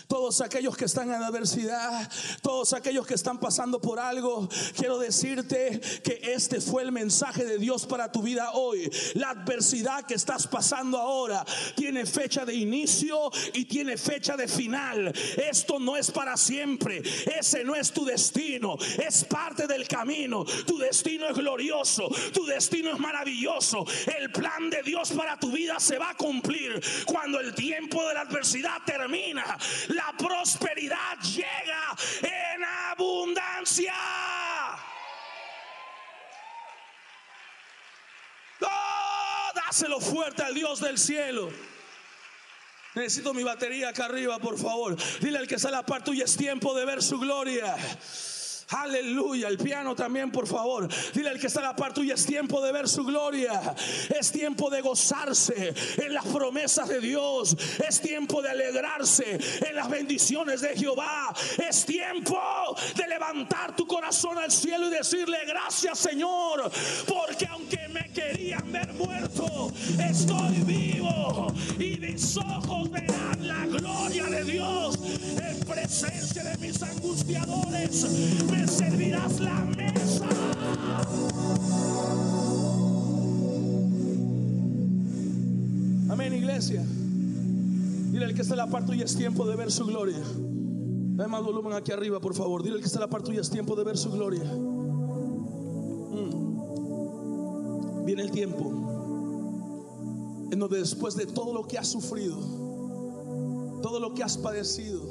[0.10, 5.80] Todos aquellos que están en adversidad, todos aquellos que están pasando por algo, quiero decirte
[6.04, 8.92] que este fue el mensaje de Dios para tu vida hoy.
[9.14, 11.46] La adversidad que estás pasando ahora
[11.78, 15.14] tiene fecha de inicio y tiene fecha de final.
[15.38, 17.02] Esto no es para siempre.
[17.40, 18.76] Ese no es tu destino.
[19.02, 20.44] Es parte del camino.
[20.44, 22.10] Tu destino es glorioso.
[22.34, 23.86] Tu destino es maravilloso.
[24.20, 28.16] El plan de Dios para tu vida se va a cumplir cuando el tiempo de
[28.16, 29.46] la adversidad termina,
[29.90, 33.94] la prosperidad llega en abundancia.
[38.62, 41.52] Oh, dáselo fuerte al Dios del cielo.
[42.96, 44.98] Necesito mi batería acá arriba, por favor.
[45.20, 47.76] Dile al que está a la par tuya, es tiempo de ver su gloria.
[48.72, 49.48] Aleluya.
[49.48, 50.88] El piano también, por favor.
[51.14, 53.76] Dile al que está a la par tuya, es tiempo de ver su gloria.
[54.18, 57.56] Es tiempo de gozarse en las promesas de Dios.
[57.88, 61.34] Es tiempo de alegrarse en las bendiciones de Jehová.
[61.68, 62.40] Es tiempo
[62.96, 66.72] de levantar tu corazón al cielo y decirle gracias Señor.
[67.08, 71.48] Porque aunque me querían ver muerto, estoy vivo.
[71.80, 75.00] Y mis ojos verán la gloria de Dios
[75.42, 78.06] en presencia de mis angustiadores
[78.72, 80.28] servirás la mesa.
[86.10, 86.84] Amén, iglesia.
[88.12, 90.20] Dile al que está en la parte y es tiempo de ver su gloria.
[91.16, 92.64] Dame más volumen aquí arriba, por favor.
[92.64, 94.44] Dile al que está en la parte y es tiempo de ver su gloria.
[96.12, 96.51] Mm.
[98.06, 98.92] Viene el tiempo
[100.52, 102.38] en donde después de todo lo que has sufrido,
[103.82, 105.02] todo lo que has padecido,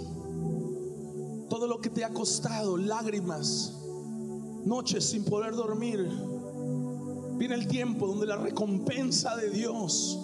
[1.48, 3.72] todo lo que te ha costado, lágrimas,
[4.64, 6.08] noches sin poder dormir.
[7.38, 10.18] Viene el tiempo donde la recompensa de Dios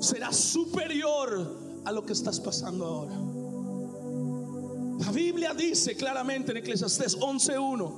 [0.00, 3.14] será superior a lo que estás pasando ahora.
[5.04, 7.92] La Biblia dice claramente en Eclesiastés 11:1,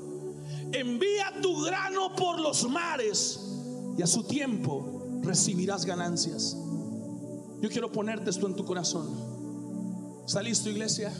[0.72, 3.43] envía tu grano por los mares
[3.96, 6.56] y a su tiempo recibirás ganancias.
[7.60, 9.08] Yo quiero ponerte esto en tu corazón.
[10.26, 11.12] ¿Está listo, iglesia?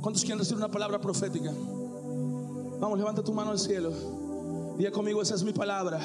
[0.00, 1.52] ¿Cuántos quieren recibir una palabra profética?
[2.80, 3.92] Vamos, levanta tu mano al cielo.
[4.78, 6.00] Diga conmigo, esa es mi palabra.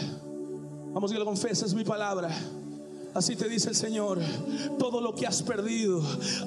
[0.93, 2.29] Vamos, dígalo con fe, esa es mi palabra.
[3.13, 4.19] Así te dice el Señor,
[4.79, 6.01] todo lo que has perdido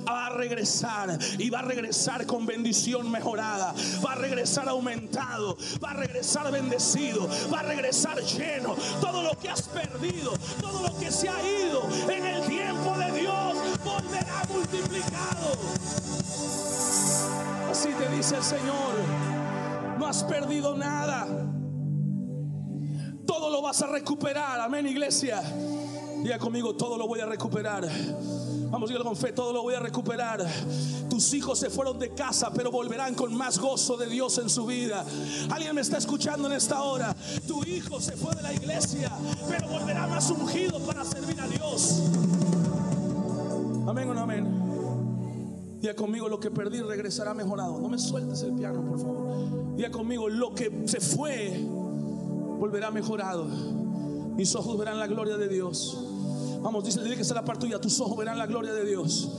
[0.07, 3.73] va a regresar y va a regresar con bendición mejorada,
[4.05, 8.75] va a regresar aumentado, va a regresar bendecido, va a regresar lleno.
[9.01, 13.21] Todo lo que has perdido, todo lo que se ha ido en el tiempo de
[13.21, 15.57] Dios volverá multiplicado.
[17.71, 18.95] Así te dice el Señor,
[20.01, 21.29] no has perdido nada.
[23.25, 24.61] Todo lo vas a recuperar.
[24.61, 25.43] Amén, iglesia.
[26.27, 27.89] Diga conmigo, todo lo voy a recuperar.
[28.69, 30.45] Vamos, a con fe, todo lo voy a recuperar.
[31.09, 34.67] Tus hijos se fueron de casa, pero volverán con más gozo de Dios en su
[34.67, 35.07] vida.
[35.51, 37.15] Alguien me está escuchando en esta hora.
[37.47, 39.13] Tu hijo se fue de la iglesia,
[39.49, 42.03] pero volverá más ungido para servir a Dios.
[43.87, 45.79] Amén o no amén.
[45.81, 47.79] Diga conmigo, lo que perdí regresará mejorado.
[47.79, 49.77] No me sueltes el piano, por favor.
[49.77, 51.57] Diga conmigo, lo que se fue
[52.59, 53.47] volverá mejorado.
[54.37, 56.15] Mis ojos verán la gloria de Dios.
[56.67, 57.79] Vamos, dice, dile que sea la parte tuya.
[57.79, 59.31] Tus ojos verán la gloria de Dios.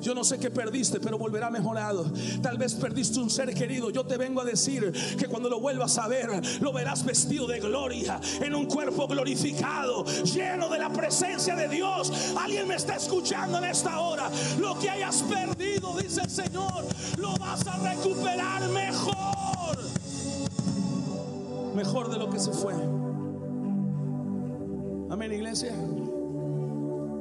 [0.00, 2.06] Yo no sé qué perdiste, pero volverá mejorado.
[2.40, 3.90] Tal vez perdiste un ser querido.
[3.90, 6.28] Yo te vengo a decir que cuando lo vuelvas a ver,
[6.60, 12.12] lo verás vestido de gloria, en un cuerpo glorificado, lleno de la presencia de Dios.
[12.38, 14.30] Alguien me está escuchando en esta hora.
[14.60, 16.84] Lo que hayas perdido, dice el Señor,
[17.18, 19.76] lo vas a recuperar mejor.
[21.74, 22.74] Mejor de lo que se fue.
[25.10, 25.74] Amén, iglesia.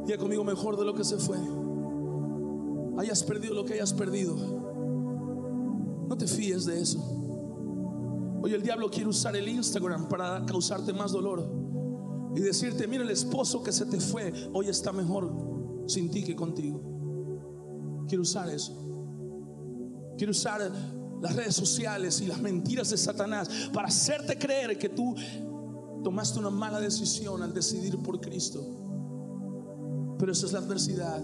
[0.06, 1.38] Ya conmigo mejor de lo que se fue.
[2.98, 4.36] Hayas perdido lo que hayas perdido.
[6.08, 7.00] No te fíes de eso.
[8.42, 11.50] Hoy el diablo quiere usar el Instagram para causarte más dolor
[12.36, 15.32] y decirte, mira el esposo que se te fue, hoy está mejor
[15.88, 16.82] sin ti que contigo.
[18.08, 18.74] quiere usar eso.
[20.18, 20.72] Quiere usar
[21.22, 25.16] las redes sociales y las mentiras de Satanás para hacerte creer que tú
[26.04, 28.85] tomaste una mala decisión al decidir por Cristo.
[30.18, 31.22] Pero esa es la adversidad.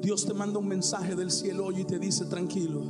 [0.00, 2.82] Dios te manda un mensaje del cielo hoy y te dice tranquilo,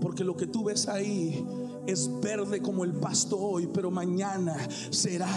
[0.00, 1.44] porque lo que tú ves ahí
[1.86, 4.56] es verde como el pasto hoy, pero mañana
[4.90, 5.28] será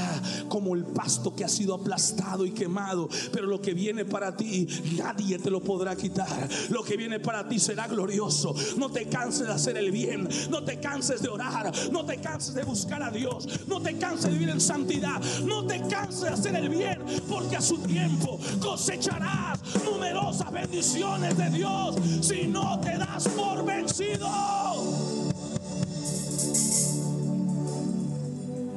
[0.49, 3.09] como el pasto que ha sido aplastado y quemado.
[3.31, 4.67] Pero lo que viene para ti,
[4.97, 6.47] nadie te lo podrá quitar.
[6.69, 8.55] Lo que viene para ti será glorioso.
[8.77, 12.53] No te canses de hacer el bien, no te canses de orar, no te canses
[12.53, 16.29] de buscar a Dios, no te canses de vivir en santidad, no te canses de
[16.29, 22.97] hacer el bien, porque a su tiempo cosecharás numerosas bendiciones de Dios si no te
[22.97, 24.66] das por vencido.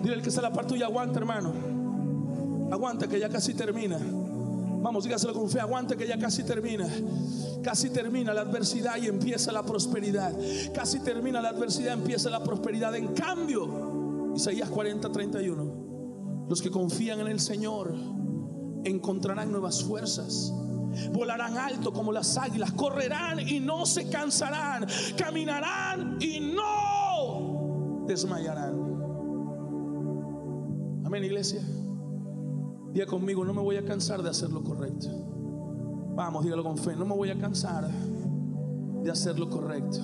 [0.03, 1.53] Dile el que está la parte tuya, aguanta, hermano.
[2.71, 3.99] Aguanta que ya casi termina.
[4.83, 6.89] Vamos, dígaselo con fe, aguanta que ya casi termina.
[7.63, 10.33] Casi termina la adversidad y empieza la prosperidad.
[10.75, 12.95] Casi termina la adversidad, empieza la prosperidad.
[12.95, 16.47] En cambio, Isaías 40, 31.
[16.49, 17.95] Los que confían en el Señor
[18.85, 20.53] encontrarán nuevas fuerzas.
[21.13, 24.87] Volarán alto como las águilas, correrán y no se cansarán,
[25.17, 28.80] caminarán y no desmayarán.
[31.11, 31.61] Amén, iglesia.
[32.93, 35.09] Diga conmigo, no me voy a cansar de hacer lo correcto.
[36.15, 37.91] Vamos, dígalo con fe, no me voy a cansar
[39.03, 39.99] de hacer lo correcto.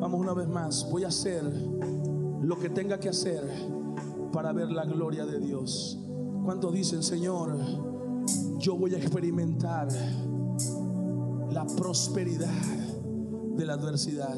[0.00, 1.44] Vamos una vez más, voy a hacer
[2.42, 3.44] lo que tenga que hacer
[4.32, 6.00] para ver la gloria de Dios.
[6.44, 7.56] ¿Cuántos dicen, Señor,
[8.58, 9.86] yo voy a experimentar
[11.52, 12.60] la prosperidad
[13.56, 14.36] de la adversidad?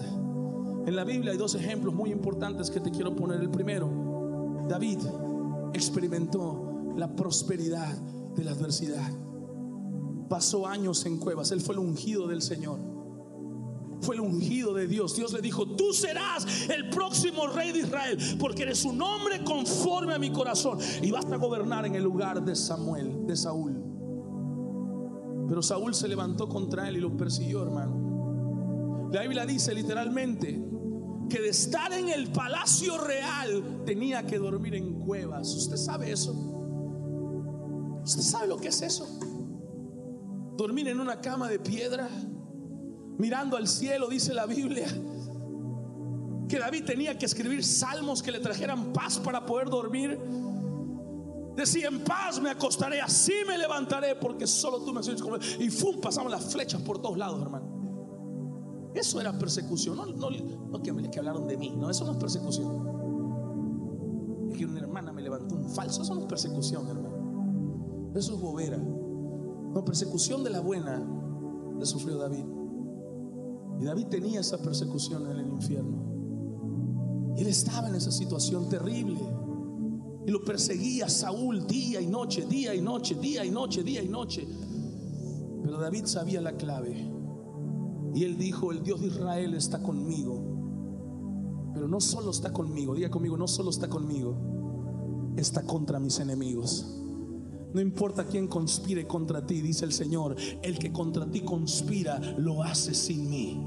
[0.87, 3.41] En la Biblia hay dos ejemplos muy importantes que te quiero poner.
[3.41, 3.89] El primero,
[4.69, 4.99] David
[5.73, 7.97] experimentó la prosperidad
[8.35, 9.11] de la adversidad.
[10.29, 11.51] Pasó años en cuevas.
[11.51, 12.79] Él fue el ungido del Señor.
[14.01, 15.17] Fue el ungido de Dios.
[15.17, 20.15] Dios le dijo, tú serás el próximo rey de Israel, porque eres un hombre conforme
[20.15, 20.79] a mi corazón.
[21.03, 23.77] Y vas a gobernar en el lugar de Samuel, de Saúl.
[25.49, 29.09] Pero Saúl se levantó contra él y lo persiguió, hermano.
[29.13, 30.70] La Biblia dice literalmente
[31.31, 35.55] que de estar en el palacio real tenía que dormir en cuevas.
[35.55, 36.33] ¿Usted sabe eso?
[38.05, 39.09] ¿Usted sabe lo que es eso?
[40.57, 42.09] Dormir en una cama de piedra,
[43.17, 44.89] mirando al cielo, dice la Biblia.
[46.49, 50.19] Que David tenía que escribir salmos que le trajeran paz para poder dormir.
[51.57, 55.41] Decía, en paz me acostaré, así me levantaré, porque solo tú me comer.
[55.61, 56.01] Y ¡fum!
[56.01, 57.70] pasamos las flechas por todos lados, hermano.
[58.95, 59.97] Eso era persecución.
[59.97, 61.75] No, no, no que, que hablaron de mí.
[61.77, 62.89] No, eso no es persecución.
[64.51, 66.03] Es que una hermana me levantó un falso.
[66.03, 68.13] Eso no es persecución, hermano.
[68.15, 68.79] Eso es bobera.
[68.79, 71.01] No, persecución de la buena
[71.79, 72.45] le sufrió David.
[73.81, 76.11] Y David tenía esa persecución en el infierno.
[77.37, 79.21] Él estaba en esa situación terrible.
[80.27, 84.09] Y lo perseguía Saúl día y noche, día y noche, día y noche, día y
[84.09, 84.47] noche.
[85.63, 87.20] Pero David sabía la clave.
[88.15, 91.71] Y él dijo, el Dios de Israel está conmigo.
[91.73, 97.01] Pero no solo está conmigo, diga conmigo, no solo está conmigo, está contra mis enemigos.
[97.73, 102.63] No importa quién conspire contra ti, dice el Señor, el que contra ti conspira lo
[102.65, 103.67] hace sin mí.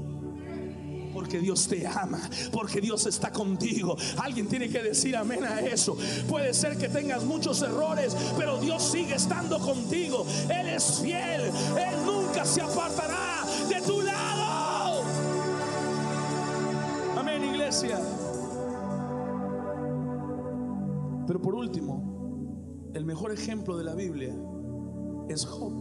[1.14, 2.20] Porque Dios te ama,
[2.52, 3.96] porque Dios está contigo.
[4.18, 5.96] Alguien tiene que decir amén a eso.
[6.28, 10.26] Puede ser que tengas muchos errores, pero Dios sigue estando contigo.
[10.50, 14.03] Él es fiel, Él nunca se apartará de tu
[21.26, 24.32] Pero por último, el mejor ejemplo de la Biblia
[25.28, 25.72] es Job.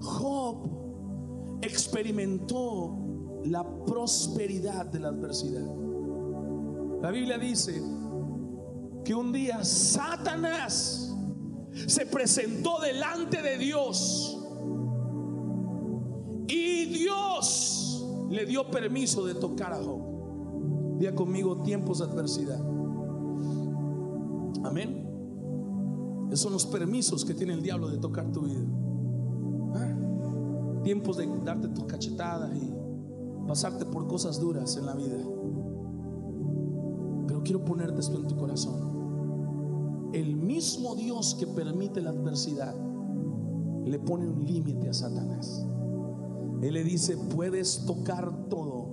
[0.00, 2.96] Job experimentó
[3.44, 5.66] la prosperidad de la adversidad.
[7.02, 7.82] La Biblia dice
[9.04, 11.16] que un día Satanás
[11.86, 14.38] se presentó delante de Dios
[16.46, 20.17] y Dios le dio permiso de tocar a Job.
[20.98, 22.60] Día conmigo tiempos de adversidad.
[24.64, 25.06] Amén.
[26.28, 28.60] Esos son los permisos que tiene el diablo de tocar tu vida.
[29.74, 30.82] ¿Ah?
[30.82, 32.72] Tiempos de darte tus cachetadas y
[33.46, 35.16] pasarte por cosas duras en la vida.
[37.26, 40.10] Pero quiero ponerte esto en tu corazón.
[40.12, 42.74] El mismo Dios que permite la adversidad
[43.84, 45.64] le pone un límite a Satanás.
[46.60, 48.88] Él le dice, puedes tocar todo,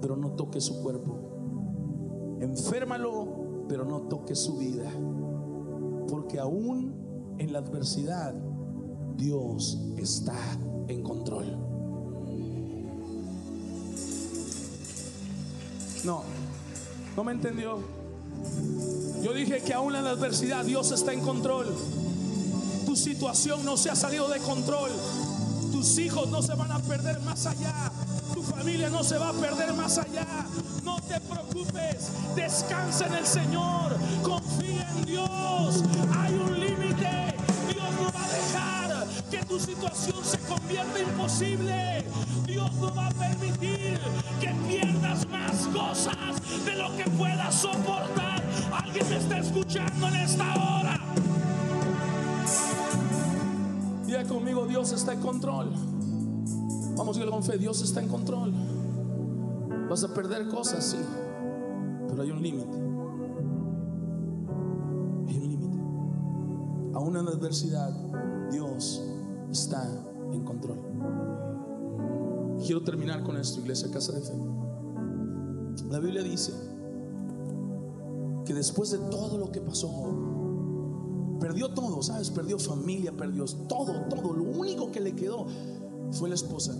[0.00, 1.27] pero no toques su cuerpo.
[2.40, 4.90] Enférmalo, pero no toques su vida.
[6.08, 8.34] Porque aún en la adversidad,
[9.16, 10.36] Dios está
[10.88, 11.46] en control.
[16.04, 16.22] No,
[17.16, 17.78] no me entendió.
[19.22, 21.66] Yo dije que aún en la adversidad Dios está en control.
[22.86, 24.90] Tu situación no se ha salido de control.
[25.78, 27.92] Tus hijos no se van a perder más allá.
[28.34, 30.26] Tu familia no se va a perder más allá.
[30.82, 32.10] No te preocupes.
[32.34, 33.96] Descansa en el Señor.
[34.24, 35.84] Confía en Dios.
[36.18, 37.32] Hay un límite.
[37.72, 42.04] Dios no va a dejar que tu situación se convierta imposible.
[42.44, 44.00] Dios no va a permitir
[44.40, 48.42] que pierdas más cosas de lo que puedas soportar.
[48.72, 50.97] Alguien me está escuchando en esta hora.
[54.28, 55.72] Conmigo, Dios está en control.
[56.96, 58.52] Vamos a ir con fe, Dios está en control.
[59.88, 60.98] Vas a perder cosas, sí,
[62.08, 62.76] pero hay un límite.
[65.28, 65.78] Hay un límite.
[66.94, 67.90] Aún en adversidad,
[68.50, 69.02] Dios
[69.50, 69.88] está
[70.32, 70.78] en control.
[72.64, 74.34] Quiero terminar con esto, iglesia, casa de fe.
[75.88, 76.52] La Biblia dice
[78.44, 79.88] que después de todo lo que pasó,
[81.40, 82.30] perdió todo, ¿sabes?
[82.30, 84.32] Perdió familia, perdió todo, todo.
[84.32, 85.46] Lo único que le quedó
[86.12, 86.74] fue la esposa.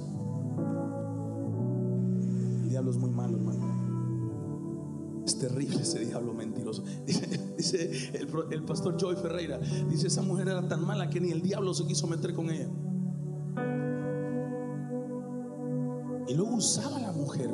[2.63, 3.69] El diablo es muy malo, hermano.
[5.25, 6.83] Es terrible ese diablo mentiroso.
[7.57, 9.59] Dice, el, pastor Joy Ferreira,
[9.91, 12.69] dice, esa mujer era tan mala que ni el diablo se quiso meter con ella.
[16.29, 17.51] Y luego usaba la mujer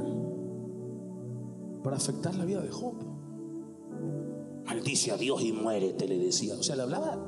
[1.83, 3.14] para afectar la vida de Job.
[4.65, 6.55] Maldice a Dios y muérete, le decía.
[6.59, 7.19] O sea, le hablaba,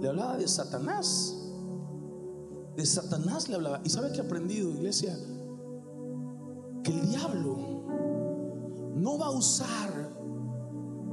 [0.00, 1.34] le hablaba de Satanás.
[2.74, 3.80] De Satanás le hablaba.
[3.84, 5.16] ¿Y sabe que he aprendido, iglesia?
[6.82, 7.56] Que el diablo
[8.96, 10.16] no va a usar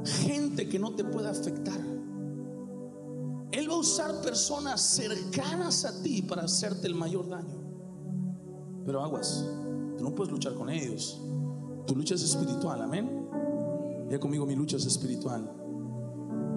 [0.04, 1.80] gente que no te pueda afectar.
[3.52, 7.62] Él va a usar personas cercanas a ti para hacerte el mayor daño.
[8.86, 9.46] Pero aguas,
[9.98, 11.22] tú no puedes luchar con ellos.
[11.86, 13.23] Tu lucha es espiritual, amén.
[14.14, 15.52] Ya conmigo mi lucha es espiritual.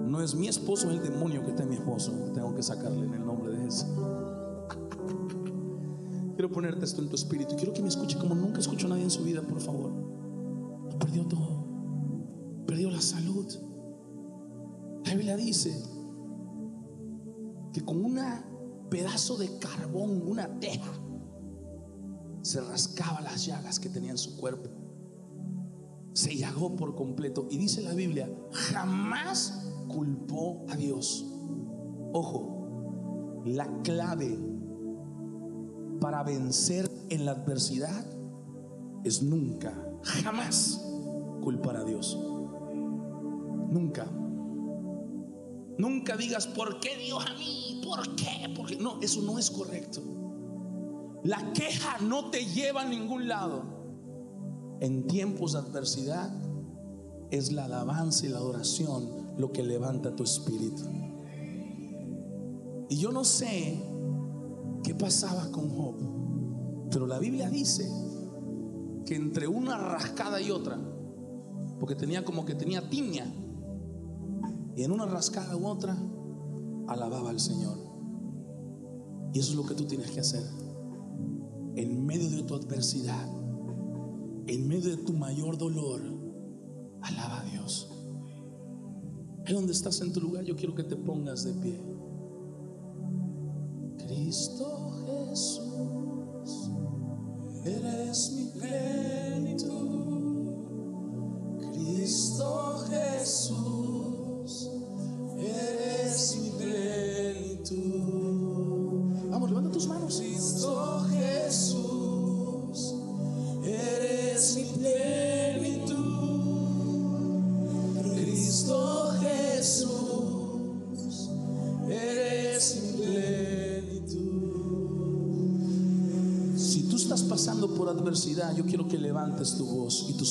[0.05, 2.11] No es mi esposo, es el demonio que está en mi esposo.
[2.31, 3.87] Tengo que sacarle en el nombre de Jesús.
[6.35, 7.55] Quiero ponerte esto en tu espíritu.
[7.55, 9.91] Quiero que me escuche como nunca escucho a nadie en su vida, por favor.
[10.99, 11.65] Perdió todo.
[12.67, 13.47] Perdió la salud.
[15.03, 15.81] La Biblia dice
[17.73, 18.19] que con un
[18.91, 20.93] pedazo de carbón, una teja,
[22.43, 24.69] se rascaba las llagas que tenía en su cuerpo.
[26.17, 27.47] Se llagó por completo.
[27.51, 31.27] Y dice la Biblia, jamás culpó a Dios.
[32.11, 34.35] Ojo, la clave
[36.01, 38.03] para vencer en la adversidad
[39.03, 40.83] es nunca, jamás
[41.43, 42.17] culpar a Dios.
[43.69, 44.07] Nunca.
[45.77, 47.79] Nunca digas, ¿por qué Dios a mí?
[47.83, 48.51] ¿Por qué?
[48.55, 50.01] Porque no, eso no es correcto.
[51.23, 53.76] La queja no te lleva a ningún lado.
[54.79, 56.31] En tiempos de adversidad
[57.31, 60.83] es la alabanza y la adoración lo que levanta tu espíritu.
[62.89, 63.81] Y yo no sé
[64.83, 65.95] qué pasaba con Job,
[66.91, 67.89] pero la Biblia dice
[69.05, 70.79] que entre una rascada y otra,
[71.79, 73.25] porque tenía como que tenía tiña,
[74.75, 75.97] y en una rascada u otra,
[76.87, 77.77] alababa al Señor.
[79.33, 80.43] Y eso es lo que tú tienes que hacer.
[81.75, 83.27] En medio de tu adversidad,
[84.47, 86.01] en medio de tu mayor dolor,
[87.01, 87.89] alaba a Dios.
[89.45, 91.79] Ahí donde estás en tu lugar, yo quiero que te pongas de pie.
[93.97, 96.71] Cristo Jesús,
[97.65, 98.96] eres mi plenitud.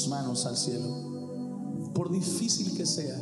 [0.09, 3.16] Manos al cielo, por difícil que sea,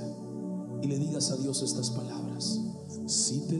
[0.82, 2.60] y le digas a Dios estas palabras.
[3.06, 3.53] Si te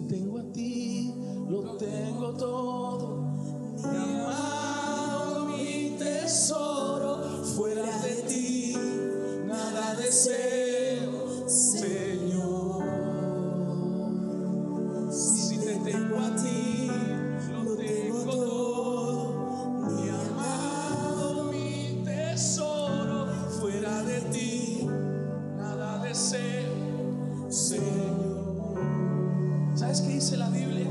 [30.24, 30.86] dice la Biblia?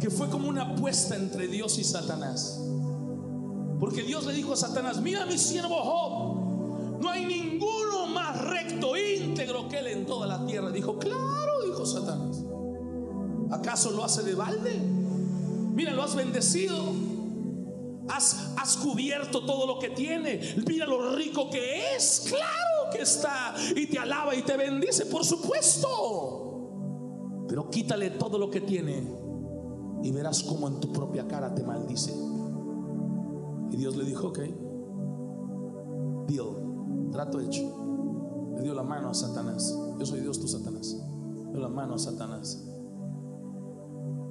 [0.00, 2.60] Que fue como una apuesta entre Dios y Satanás.
[3.78, 8.96] Porque Dios le dijo a Satanás, mira mi siervo Job, No hay ninguno más recto,
[8.96, 10.72] íntegro que él en toda la tierra.
[10.72, 12.42] Dijo, claro, dijo Satanás.
[13.52, 14.76] ¿Acaso lo hace de balde?
[15.74, 16.76] Mira, lo has bendecido.
[18.08, 20.40] Has, has cubierto todo lo que tiene.
[20.66, 22.24] Mira lo rico que es.
[22.28, 23.54] Claro que está.
[23.76, 26.41] Y te alaba y te bendice, por supuesto.
[27.52, 29.06] Pero quítale todo lo que tiene
[30.02, 32.10] y verás cómo en tu propia cara te maldice.
[33.70, 34.38] Y Dios le dijo, ok,
[36.28, 37.60] deal, trato hecho.
[38.56, 39.78] Le dio la mano a Satanás.
[39.98, 40.96] Yo soy Dios, tú Satanás.
[41.44, 42.66] Le dio la mano a Satanás.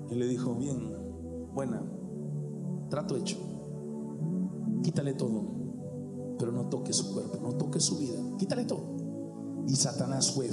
[0.09, 0.91] Y le dijo, bien,
[1.53, 1.80] buena,
[2.89, 3.38] trato hecho.
[4.82, 5.43] Quítale todo,
[6.39, 8.19] pero no toque su cuerpo, no toque su vida.
[8.39, 8.95] Quítale todo.
[9.67, 10.49] Y Satanás fue.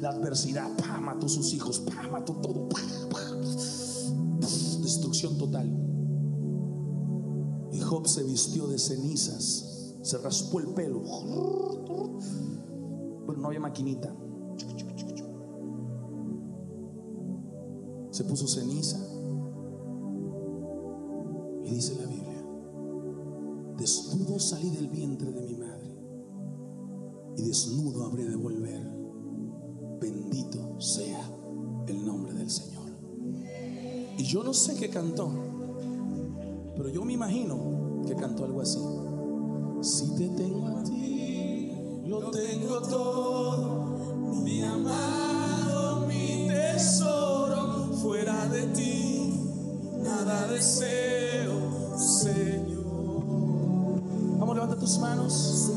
[0.00, 2.80] La adversidad, pa, mató sus hijos, pa, mató todo, pa,
[4.82, 5.68] destrucción total.
[7.72, 11.00] Y Job se vistió de cenizas, se raspó el pelo.
[13.26, 14.14] Bueno, no había maquinita.
[18.10, 18.98] Se puso ceniza.
[21.64, 22.44] Y dice la Biblia,
[23.76, 25.76] desnudo salí del vientre de mi madre
[27.36, 28.95] y desnudo habré de volver.
[34.18, 35.30] Y yo no sé qué cantó,
[36.76, 38.78] pero yo me imagino que cantó algo así.
[39.82, 41.70] Si te tengo a ti,
[42.06, 43.96] lo tengo todo,
[44.42, 49.40] mi amado, mi tesoro, fuera de ti,
[50.02, 52.86] nada deseo, Señor.
[54.38, 55.72] Vamos, levanta tus manos.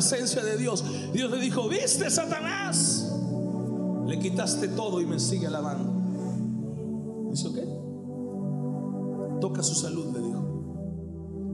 [0.00, 0.82] Presencia de Dios.
[1.12, 3.12] Dios le dijo, ¿viste Satanás?
[4.06, 5.92] Le quitaste todo y me sigue alabando.
[7.30, 7.58] Dice, ok.
[9.40, 10.40] Toca su salud, le dijo.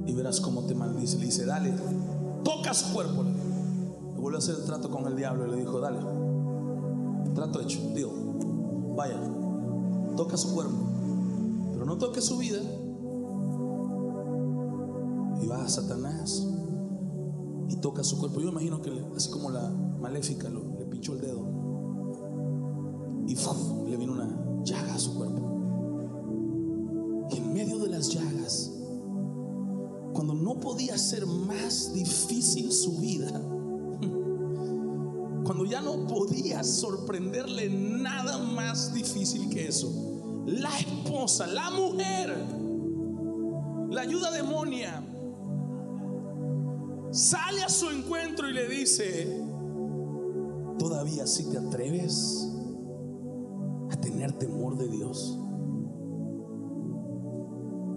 [0.07, 1.19] Y verás cómo te maldice.
[1.19, 1.75] Le dice, dale,
[2.45, 3.25] toca su cuerpo.
[3.25, 3.33] Le.
[3.33, 5.99] Le vuelve a hacer el trato con el diablo y le dijo, dale.
[7.35, 8.13] Trato hecho, digo,
[8.97, 9.21] vaya,
[10.17, 10.77] toca su cuerpo.
[11.73, 12.61] Pero no toque su vida.
[15.43, 16.56] Y va a Satanás
[17.69, 18.41] y toca su cuerpo.
[18.41, 19.69] Yo imagino que así como la
[20.01, 21.47] maléfica lo- le pinchó el dedo
[23.27, 23.35] y
[23.91, 25.43] le vino una llaga a su cuerpo.
[27.31, 28.73] Y en medio de las llagas,
[30.13, 33.31] cuando no podía ser más difícil su vida,
[35.45, 39.93] cuando ya no podía sorprenderle nada más difícil que eso,
[40.47, 42.37] la esposa, la mujer,
[43.91, 45.03] la ayuda demonia,
[47.17, 49.43] sale a su encuentro y le dice,
[50.79, 52.47] todavía si te atreves
[53.91, 55.39] a tener temor de Dios,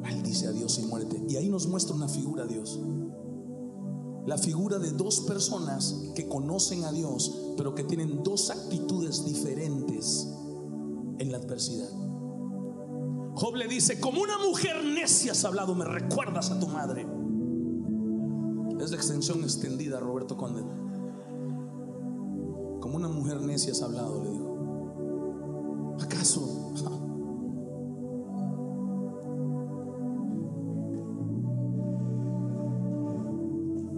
[0.02, 1.22] maldice a Dios y muérete.
[1.28, 2.80] Y ahí nos muestra una figura Dios.
[4.26, 10.30] La figura de dos personas que conocen a Dios, pero que tienen dos actitudes diferentes
[11.18, 11.90] en la adversidad.
[13.36, 17.19] Job le dice, como una mujer necia has hablado, me recuerdas a tu madre.
[18.80, 20.62] Es la extensión extendida, Roberto Conde.
[22.80, 25.98] Como una mujer necia has hablado, le dijo.
[26.02, 26.70] ¿Acaso?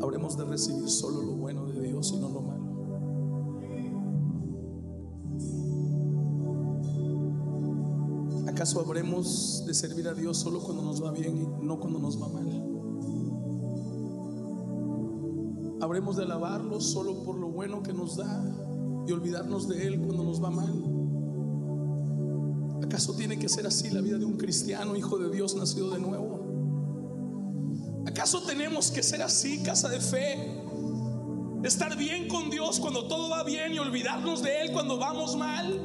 [0.02, 2.62] Habremos de recibir solo lo bueno de Dios y no lo malo.
[8.48, 12.20] ¿Acaso habremos de servir a Dios solo cuando nos va bien y no cuando nos
[12.20, 12.71] va mal?
[15.82, 18.44] ¿Habremos de alabarlo solo por lo bueno que nos da
[19.08, 21.02] y olvidarnos de Él cuando nos va mal?
[22.84, 26.00] ¿Acaso tiene que ser así la vida de un cristiano, hijo de Dios, nacido de
[26.00, 26.42] nuevo?
[28.06, 30.62] ¿Acaso tenemos que ser así, casa de fe?
[31.64, 35.80] Estar bien con Dios cuando todo va bien y olvidarnos de Él cuando vamos mal.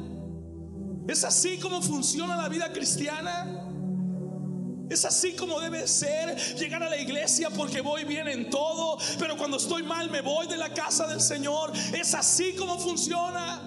[1.07, 3.66] ¿Es así como funciona la vida cristiana?
[4.89, 9.35] Es así como debe ser llegar a la iglesia porque voy bien en todo, pero
[9.35, 11.73] cuando estoy mal me voy de la casa del Señor.
[11.93, 13.61] Es así como funciona.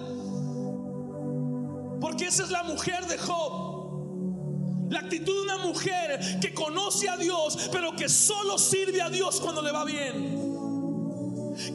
[1.99, 4.89] Porque esa es la mujer de Job.
[4.89, 9.39] La actitud de una mujer que conoce a Dios, pero que solo sirve a Dios
[9.39, 10.41] cuando le va bien.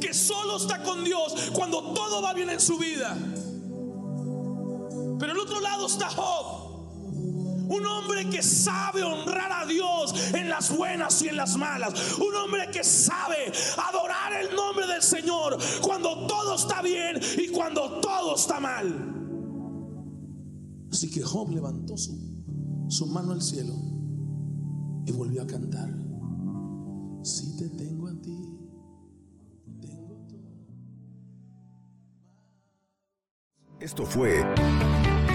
[0.00, 3.16] Que solo está con Dios cuando todo va bien en su vida.
[5.18, 6.65] Pero al otro lado está Job
[7.68, 12.18] un hombre que sabe honrar a Dios en las buenas y en las malas.
[12.18, 13.52] Un hombre que sabe
[13.88, 19.12] adorar el nombre del Señor cuando todo está bien y cuando todo está mal.
[20.90, 23.74] Así que Job levantó su, su mano al cielo
[25.06, 25.90] y volvió a cantar.
[27.22, 28.36] Si te tengo a ti,
[29.80, 30.46] tengo todo.
[33.80, 34.44] Esto fue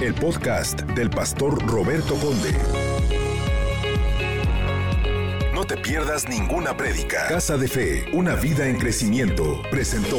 [0.01, 2.55] el podcast del pastor Roberto Conde.
[5.53, 7.27] No te pierdas ninguna prédica.
[7.27, 10.17] Casa de Fe, una vida en crecimiento, presentó.